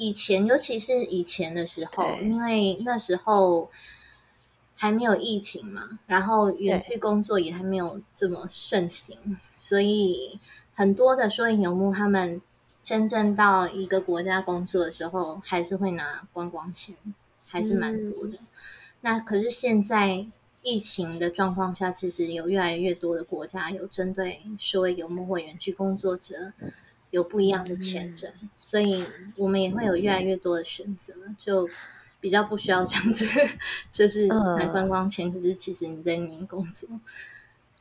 [0.01, 3.70] 以前，尤其是以前的时候，因为那时候
[4.74, 10.40] 还没有疫情嘛，然后远距工作也还没有这么盛行，所以
[10.74, 12.40] 很多的说影游牧他们
[12.80, 16.96] 真正到一个国家工作的时候，还是会拿观光钱，
[17.46, 18.38] 还是蛮多的。
[19.03, 20.24] 那可是现在
[20.62, 26.55] 疫情的状况下，其实有越来越多的国家有针对所谓游牧或远距工作者
[27.11, 29.05] 有不一样的签证，所以
[29.37, 31.69] 我们也会有越来越多的选择，就
[32.21, 33.27] 比较不需要这样子，
[33.91, 36.89] 就是来观光签，可是其实你在里面工作。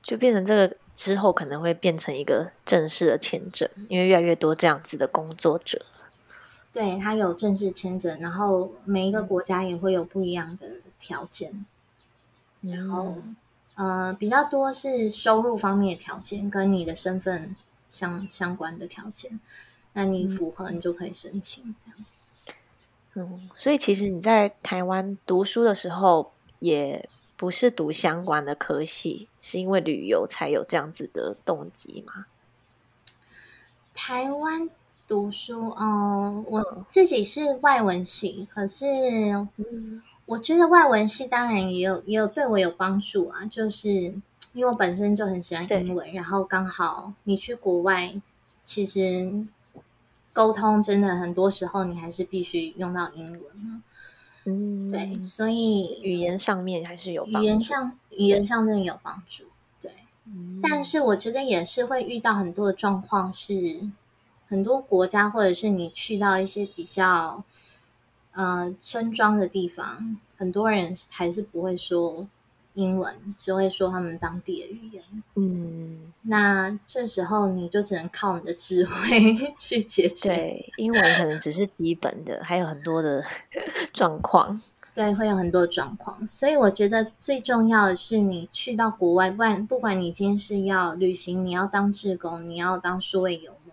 [0.01, 5.85] 就变成这个之后可能会变成一个正式的签证，因为越来越多这样子的工作者。
[6.71, 10.67] 对，他有正式签证，然后每一个国家也会有不一样的
[10.97, 11.65] 条件，
[12.61, 13.17] 然后
[13.75, 17.55] 呃比较多是收入方面的条件，跟你的身份
[17.89, 19.39] 相相关的条件，
[19.93, 22.05] 那你符合你就可以申请这样。
[23.15, 32.27] 嗯，所以其实你在台湾读书的时候，也不是读相关的科系，是因为旅游才有这样子的动机吗？
[33.93, 34.69] 台湾
[35.07, 38.85] 读书，嗯，我自己是外文系，可是
[39.57, 44.15] 嗯我觉得外文系当然也有也有对我有帮助啊，就是
[44.53, 48.19] 因为我本身就很喜欢英文，然后刚好你去国外，
[48.63, 49.45] 其实
[50.33, 53.83] 沟通真的很多时候你还是必须用到英文嘛，
[54.45, 59.43] 嗯，对，所以语言上面还是有帮语言上语言上真的有帮助，
[59.81, 59.91] 对。
[60.25, 60.59] 嗯。
[60.61, 63.89] 但是我觉得也是会遇到很多的状况，是
[64.47, 67.43] 很多国家或者是你去到一些比较
[68.33, 72.27] 呃村庄的地方，很多人还是不会说
[72.73, 75.03] 英文，只会说他们当地的语言。
[75.35, 80.29] 嗯，那这时候你就只能靠你的智慧 去解决。
[80.29, 83.23] 对，英文可能只是基本的，还有很多的
[83.93, 84.61] 状况。
[84.91, 93.71] 对，会有很多状况，所以我觉得最重要的是你去到国外，不管不管你今天是要旅行，你要当志工，你要当数位游牧，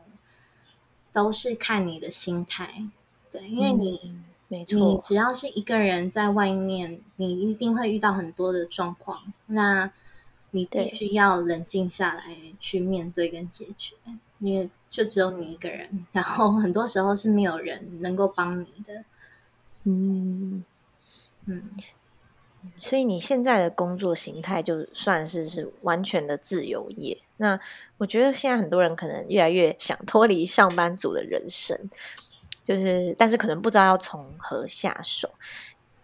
[1.12, 2.88] 都是看你的心态。
[3.32, 4.14] 对，因为你、
[4.48, 9.90] 嗯没你，只要是一个人在外面，你一定会遇到很多的状况，那
[10.52, 10.94] 你必对。
[10.94, 12.24] 须要冷静下来
[12.60, 13.94] 去面对跟解决，
[14.38, 19.04] 因为就只有你一个人，然后很多时候是没有人能够帮你的。
[19.84, 20.64] 嗯。
[21.48, 21.62] 嗯，
[22.76, 27.16] 所以你现在的工作形态就算是是完全的自由业。
[27.36, 27.60] 那
[27.98, 31.78] 我觉得现在很多人可能越来越想脱离上班族的人生，
[32.66, 35.30] 就是但是可能不知道要从何下手。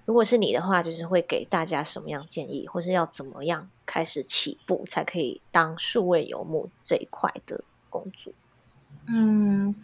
[0.05, 8.33] 如果是你的话，就是会给大家什么样建议，或是要怎么样开始起步，才可以当数位游牧这一块的工作？
[9.07, 9.75] 嗯，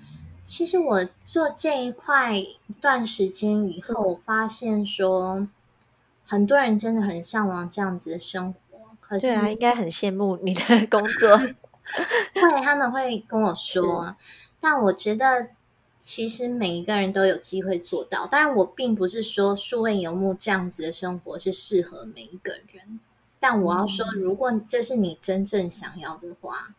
[0.45, 5.49] 其实我做这一块一段时间以后，我发现说，
[6.24, 8.79] 很多人真的很向往这样子的生活。
[9.01, 11.37] 可是啊，应该很羡慕你的工作。
[12.35, 14.16] 会，他们会跟我说，
[14.61, 15.49] 但我觉得。
[15.99, 23.01] 其实每一个人都有机会做到，当然我并不是说数位游牧这样子的生活是适合每一个人，
[23.40, 26.74] 但我要说，如果这是你真正想要的话，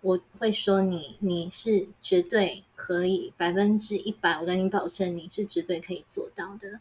[0.00, 6.80] 我会说你你是绝对可以百分之一百，我跟你保证你是绝对可以做到的。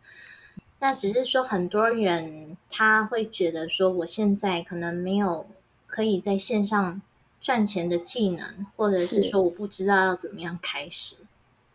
[0.80, 5.45] 那只是说很多人他会觉得说，我现在可能没有
[5.86, 7.02] 可以在线上
[7.39, 11.18] 赚钱的技能，或者是说我不知道要怎么样开始。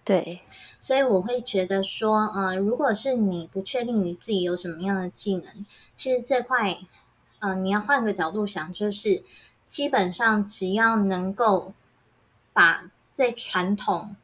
[0.06, 0.40] 对，
[0.78, 6.78] 所以我会觉得说，呃，如果是你不确定你自己有什么样的技能，其实这块，
[7.40, 9.24] 呃，你要换个角度想，就是
[9.64, 11.74] 基本上只要能够
[12.52, 14.14] 把在传统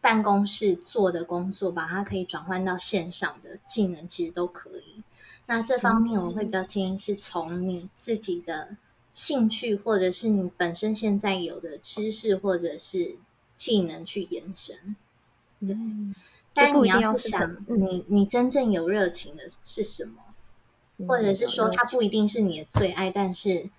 [0.00, 5.02] 办公室做的工作，把它可以转换到线上的技能，其实都可以。
[5.46, 8.76] 那这方面我会比较建议是从你自己的
[9.12, 13.16] 兴趣，或者是你本身现在有的知识或者是
[13.56, 14.94] 技能去延伸。
[15.66, 15.76] 对，
[16.52, 20.14] 但你要想，你你真正有热情的是什么？
[21.08, 23.70] 或者是说，它不一定是你的最爱，但是，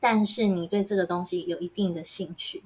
[0.00, 2.62] 但是你对这个东西有一定的兴趣，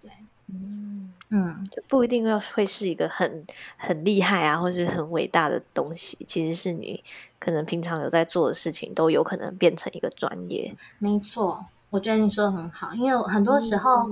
[0.00, 0.10] 对，
[0.46, 3.44] 嗯嗯，就不一定要会是一个很
[3.76, 6.16] 很厉害啊，或是很伟大的东西。
[6.26, 7.02] 其实是你
[7.40, 10.76] 可能平常有在做的事情，都有可能变成一个专业。
[10.98, 14.08] 没错，我觉得你说的很好，因为很多时候。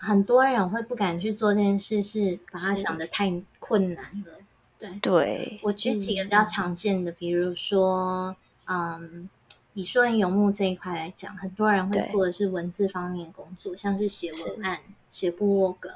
[0.00, 4.32] 很多人会不敢去做这件事，是把它想的太困难了。
[4.78, 8.34] 对，对我举几个比较常见的，比如说，
[8.64, 9.28] 嗯，
[9.74, 14.80] 以说人游牧这一块来讲，很多人会做的是文字方面工作，像是写文案、
[15.10, 15.90] 写部落格，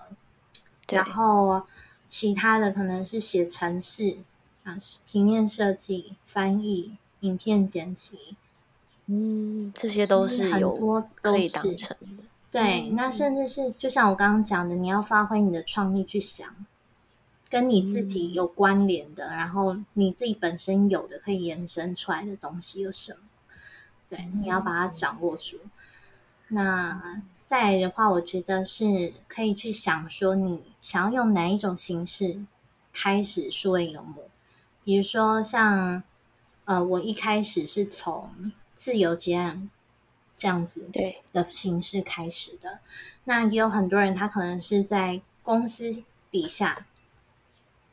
[0.91, 1.63] 然后
[2.07, 4.19] 其他的可能是写程式
[4.65, 4.77] 啊、
[5.07, 8.37] 平面设计、翻译、影片剪辑，
[9.07, 12.25] 嗯，这些都是很多可以当成的。
[12.55, 16.47] 对，那甚至是就像我刚刚讲的，你要发挥你的创意去想，
[17.51, 23.19] 跟你自己有关联的，然后你自己本身有的可以延伸出来的东西有什么？
[24.09, 25.57] 对，你要把它掌握住。
[26.47, 32.47] 那再的话，我觉得是可以去想说，你想要用哪一种形式
[32.93, 34.31] 开始数位游牧？
[34.85, 36.05] 比如说像
[36.67, 39.69] 呃，我一开始是从自由接案。
[40.37, 42.81] 这样子对的形式开始的，
[43.25, 46.87] 那也有很多人，他可能是在公司底下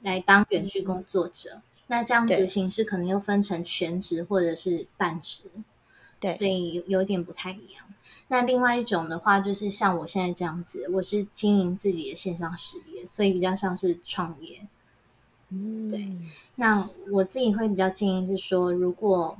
[0.01, 5.43] 来当远距工作者，那这样子的形式可能又分成全职或者是半职，
[6.19, 7.85] 对，所以有有点不太一样。
[8.27, 14.65] 那另外一种的话，就是像我现在这样子，我是经营自己的线上事业，所以比较像是创业。
[15.49, 16.09] 嗯，对。
[16.55, 19.37] 那我自己会比较建议是说，如果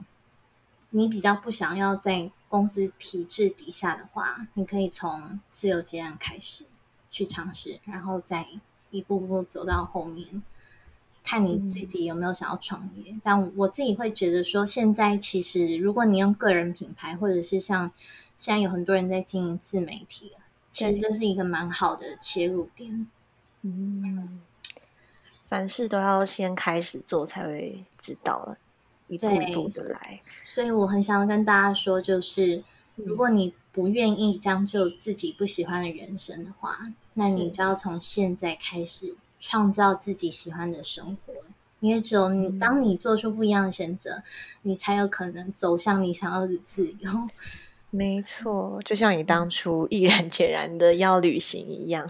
[0.89, 6.65] 你比较不想要在公司体制底下的话，你可以从自由接案开始
[7.09, 8.45] 去尝试，然后再
[8.89, 10.43] 一步步走到后面，
[11.23, 13.15] 看你自己有没有想要创业。
[13.23, 17.89] 但我自己会觉得说，现在其实如果你用个人品牌，或者是像
[18.37, 20.33] 现在有很多人在经营自媒体，
[20.71, 23.07] 其实这是一个蛮好的切入点。
[23.61, 24.41] 嗯，
[25.47, 28.57] 凡事都要先开始做才会知道了。
[29.11, 32.63] 一步一步的来，所以我很想要跟大家说，就是
[32.95, 36.79] 如果你不愿意将就自己不喜欢的人生的话，
[37.13, 41.33] 那你就要从现在开始创造自己喜欢的生活。
[41.79, 44.21] 因为只有你，当你做出不一样的选择，
[44.61, 47.11] 你才有可能走向你想要的自由。
[47.89, 52.07] 没错，就像你当初毅然决然的要旅行一样。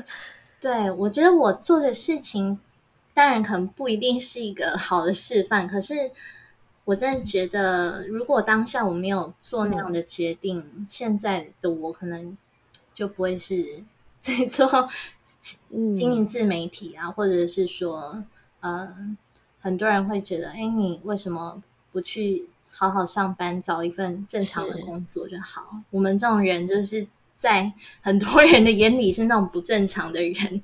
[0.60, 2.58] 对，我觉得我做的事情，
[3.12, 6.12] 当然可能不一定是一个好的示范，可是。
[6.88, 12.34] 我真的觉得，如果当下我没有做那样的决定，现在的我可能
[12.94, 13.84] 就不会是
[14.22, 14.88] 在做
[15.94, 18.24] 经营自媒体啊，或者是说，
[18.60, 18.96] 呃，
[19.60, 21.62] 很多人会觉得，哎，你为什么
[21.92, 25.82] 不去好好上班，找一份正常的工作就好？
[25.90, 27.70] 我们这种人就是在
[28.00, 30.62] 很多人的眼里是那种不正常的人，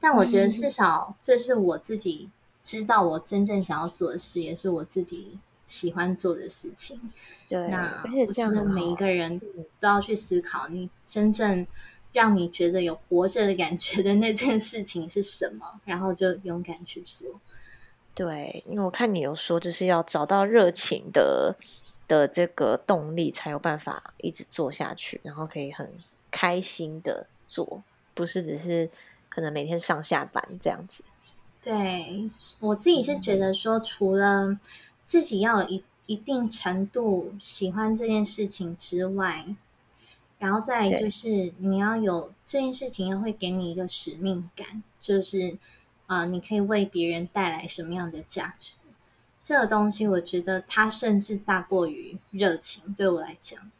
[0.00, 2.30] 但我觉得至少这是我自己。
[2.62, 7.00] 知道我真正想要做的事，也是我自己喜欢做的事情。
[7.48, 9.40] 对，那而且我这样很觉得每一个人
[9.78, 11.66] 都要去思考，你真正
[12.12, 17.40] 让你觉得有活着的感觉的那件事情是什么，然后就勇敢去做。
[18.14, 21.54] 对，因为我看你有说，就是要找到热情的
[22.08, 25.92] 的这个动力，才有办法一直做下去，然后可以很
[26.30, 27.82] 开心的做，
[28.14, 28.88] 不是只是
[29.28, 31.04] 可能每天上下班这样子。
[31.62, 32.28] 对
[32.60, 34.58] 我自己是觉得说，除了
[35.06, 39.46] 自己要有一一定程度喜欢这件事情之外，
[40.38, 45.56] 然后再就是你要有这件事情要会给你一个使命感，就是
[46.06, 48.76] 啊、呃你可以为别人带来什么样的价值？
[49.40, 52.92] 这个东西，我觉得它甚至大过于热情。
[52.94, 53.70] 对我来讲，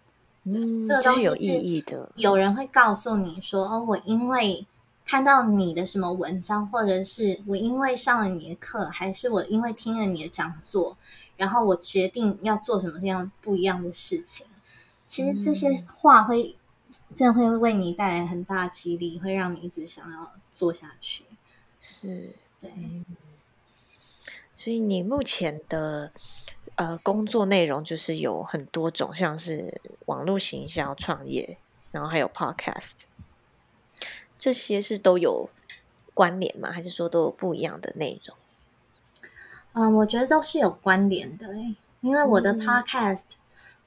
[0.45, 2.13] 嗯，这个就是有意义的。
[2.15, 4.65] 有人会告诉你说：“哦，我因为
[5.07, 10.97] 看到你的什么文章，或者是我因为上了你的课，还是我因为听了你的讲座，
[11.37, 14.49] 然后我决定要做什么样不一样的事情。”
[15.07, 16.57] 其实这些话会
[17.15, 21.23] 真的会为你带来很大的激励，会让你一直想要做下去。
[21.79, 22.73] 是，对，
[24.57, 26.11] 所以你目前的
[26.75, 31.57] 呃工作内容就是有很多种，像是网络行销、创业，
[31.93, 33.05] 然后还有 podcast，
[34.39, 35.49] 这些是都有
[36.15, 36.71] 关联吗？
[36.73, 38.37] 还是说都有不一样的内容？
[39.73, 43.23] 嗯，我觉得都是有关联的诶，因为我的嗯 podcast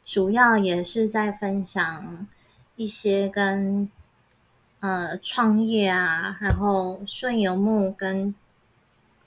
[0.06, 2.28] 主要也是在分享
[2.76, 3.90] 一些跟
[4.80, 8.36] 呃创业啊，然后顺游牧跟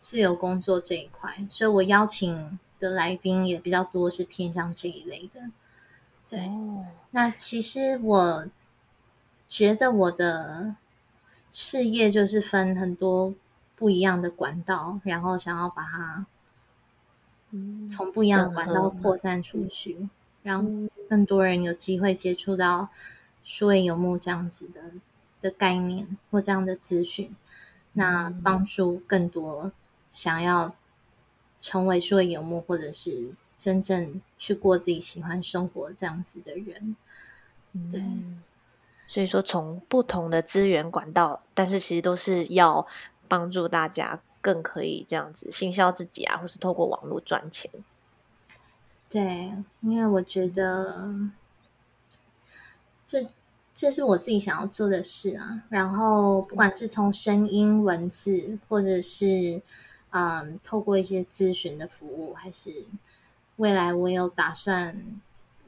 [0.01, 5.51] 自由工作这一块，所以我邀请的来宾也比较多，是偏向这一类的。
[6.29, 8.47] 对，哦，那其实我
[9.49, 10.77] 觉得我的
[11.53, 13.33] 事业就是分很多
[13.77, 16.27] 不一样的管道，然后想要把它
[17.53, 20.09] 嗯从不一样的管道扩散出去，
[20.43, 20.91] 让嗯。
[21.09, 22.89] 更多人有机会接触到
[23.45, 24.81] 数位游牧这样子的
[25.43, 27.37] 的概念或这样的资讯，
[27.93, 28.65] 那嗯帮。
[28.65, 29.73] 助更多
[30.11, 30.75] 想要
[31.61, 36.97] 成为数位游牧或者是真正去过自己喜欢生活这样子的人。
[37.91, 38.43] 对嗯
[39.13, 42.87] 所以说从不同的资源管道，但是其实都是要
[43.29, 47.71] 帮助大家更可以这样子行销自己啊，或是透过网络赚钱。
[49.11, 49.53] 对，
[49.83, 51.15] 因为我觉得
[53.05, 53.27] 这
[53.75, 55.63] 这是我自己想要做的事啊。
[55.69, 59.61] 然后，不管是从声音、文字，或者是
[60.09, 62.87] 嗯，透过一些咨询的服务，还是
[63.57, 64.97] 未来我有打算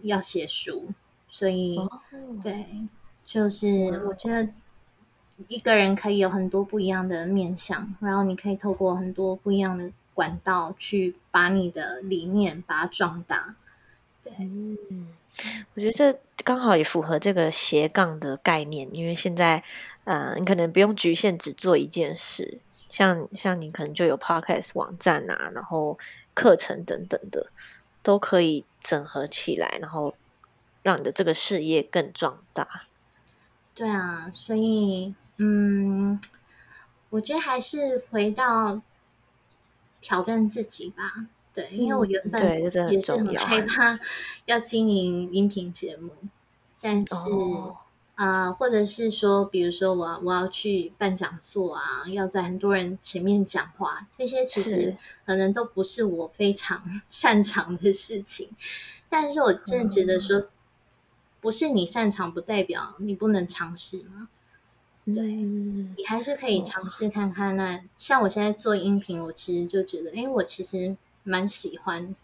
[0.01, 0.93] 要写书，
[1.29, 2.01] 所以、哦
[2.43, 2.67] 对，
[3.25, 4.49] 就是我觉得
[5.49, 13.57] 一个人可以有很多不一样的面向，然后你可以透过很多不一样的管道去把你的理念把它壮大。
[14.23, 15.09] 对，嗯，
[15.75, 19.65] 我觉得这刚好也符合这个斜杠的概念，因为现在，
[20.05, 25.99] 呃，你可能不用局限只做一件事，像像你可能就有 podcast 网站啊，然后
[26.33, 27.49] 课程等等的，
[28.03, 30.15] 都可以整合起来，然后
[30.83, 32.85] 让你的这个事业更壮大。
[33.75, 36.21] 对啊，所以嗯，
[37.11, 38.81] 我觉得还是回到
[40.01, 41.27] 挑战自己吧。
[41.53, 43.99] 对，因为我嗯原本也是很害怕
[44.47, 46.11] 要经营音频节目，
[46.81, 47.77] 但是、哦
[48.17, 54.97] 呃，或者是说，比如说我我要去办讲座啊，要在很多人前面讲话，这些其实
[55.27, 58.51] 可能都不是我非常 擅长的事情。
[59.09, 60.49] 但是我真的觉得说，
[61.45, 64.31] 不是你擅长，不代表你不能尝试嘛。
[65.05, 67.55] 对嗯你还是可以尝试看看。
[67.55, 72.17] 那像我现在做音频，我其实就觉得，哎，我其实蛮喜欢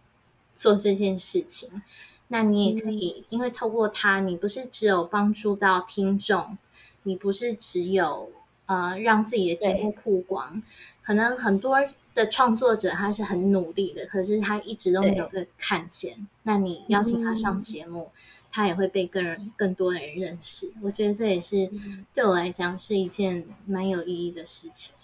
[0.55, 1.83] 做这件事情。
[2.29, 6.57] 那你也可以，因为透过它，你不是只有帮助到听众，
[7.03, 8.31] 你不是只有
[8.65, 10.63] 呃让自己的节目曝光，
[11.03, 11.77] 可能很多
[12.15, 16.27] 的创作者他是很努力的，可是他一直都没有被看见。
[16.45, 18.11] 那你邀请他上节目，
[18.53, 20.73] 他也会被更人更多人认识。
[20.83, 21.71] 我觉得这也是
[22.13, 24.95] 对我来讲是一件蛮有意义的事情。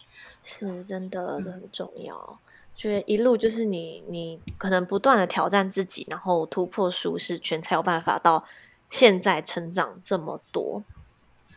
[0.42, 2.38] 是真的，这很重要。
[2.76, 8.44] 觉得一路就是你，你可能不断的挑战自己，然后突破舒适圈，才有办法到
[8.90, 10.84] 现在成长这么多，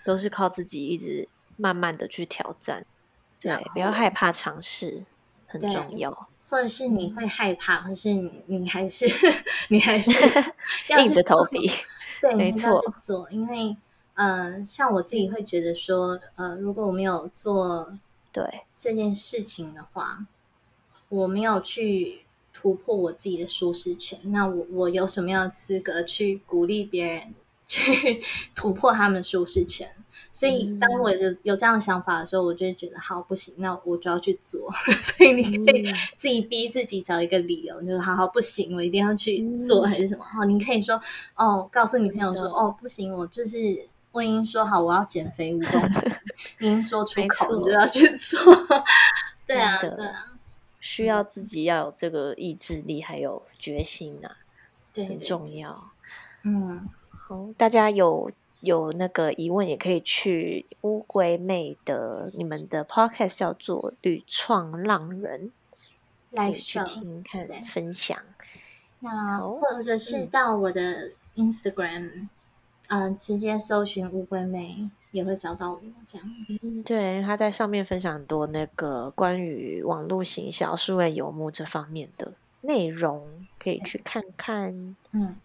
[0.03, 1.27] 都是靠自己一直
[1.57, 2.85] 慢慢的去挑战。
[3.39, 5.05] 对，不要害怕尝试，
[5.45, 6.29] 很重要。
[6.49, 9.05] 或者是你会害怕，或是你你还是
[9.69, 10.11] 你还是
[10.89, 11.69] 要硬着头皮，
[12.19, 13.77] 对，没错做，因为
[14.15, 17.97] 呃，像我自己会觉得说，呃，如果我没有做
[18.31, 18.43] 对，
[18.77, 20.25] 这件事情的话，
[21.09, 22.21] 我没有去
[22.51, 27.33] 突破我自己的舒适圈，那我我有什么样的资格去鼓励别人
[27.69, 28.21] 去
[28.53, 29.87] 突破他们舒适圈？
[30.31, 34.71] 所以当我有有这样的想法的时候，我就会觉得好不行，那我就要去做。
[35.01, 35.83] 所以你可以
[36.17, 40.23] 自己逼自己找一个理由，就是好好不行，我一定要去做，还是什么？
[40.25, 40.99] 好，你可以说
[41.35, 43.57] 哦，告诉你朋友说哦，不行，我就是
[44.11, 46.11] 我已经说好我要减肥五公斤，
[46.59, 48.39] 您说出口你就要去做。
[49.45, 50.25] 对啊，对啊。
[50.79, 54.37] 需要自己要有这个意志力，还有决心啊，
[54.93, 55.91] 对，很重要。
[56.43, 56.87] 嗯，
[57.29, 65.47] 好，大家有有那个疑问，也可以去乌龟妹的你们的 podcast 叫做《屡创浪人》，
[66.31, 68.17] 来去听看分享。
[69.01, 72.27] 那或者是到我的 Instagram，
[72.87, 74.89] 嗯，直接搜寻乌龟妹。
[75.11, 83.27] 也会找到我这样子，对，他在上面分享很多那个关于网络行销、数位游牧这方面的内容，
[83.57, 84.95] 可以去看看。
[85.11, 85.35] 嗯，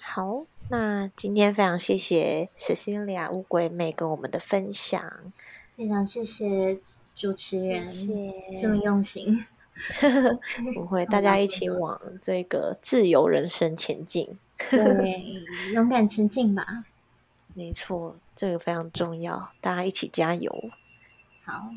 [0.00, 5.32] 好，那今天非常谢谢 Cecilia 乌龟妹跟我们的分享，
[5.76, 6.78] 非常谢谢
[7.14, 7.86] 主持人
[8.60, 9.44] 这么用心，
[10.74, 14.38] 不会，大家一起往这个自由人生前进，
[14.70, 15.42] 对，
[15.72, 16.84] 勇敢前进吧。
[17.54, 20.70] 没错，这个非常重要，大家一起加油。
[21.44, 21.70] 好，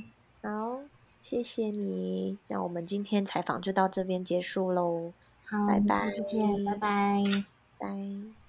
[0.43, 0.79] 好，
[1.19, 2.37] 谢谢你。
[2.47, 5.11] 那我们今天采访就到这边结束喽。
[5.43, 7.23] 好，拜拜，再见，拜拜，
[7.81, 8.40] 拜。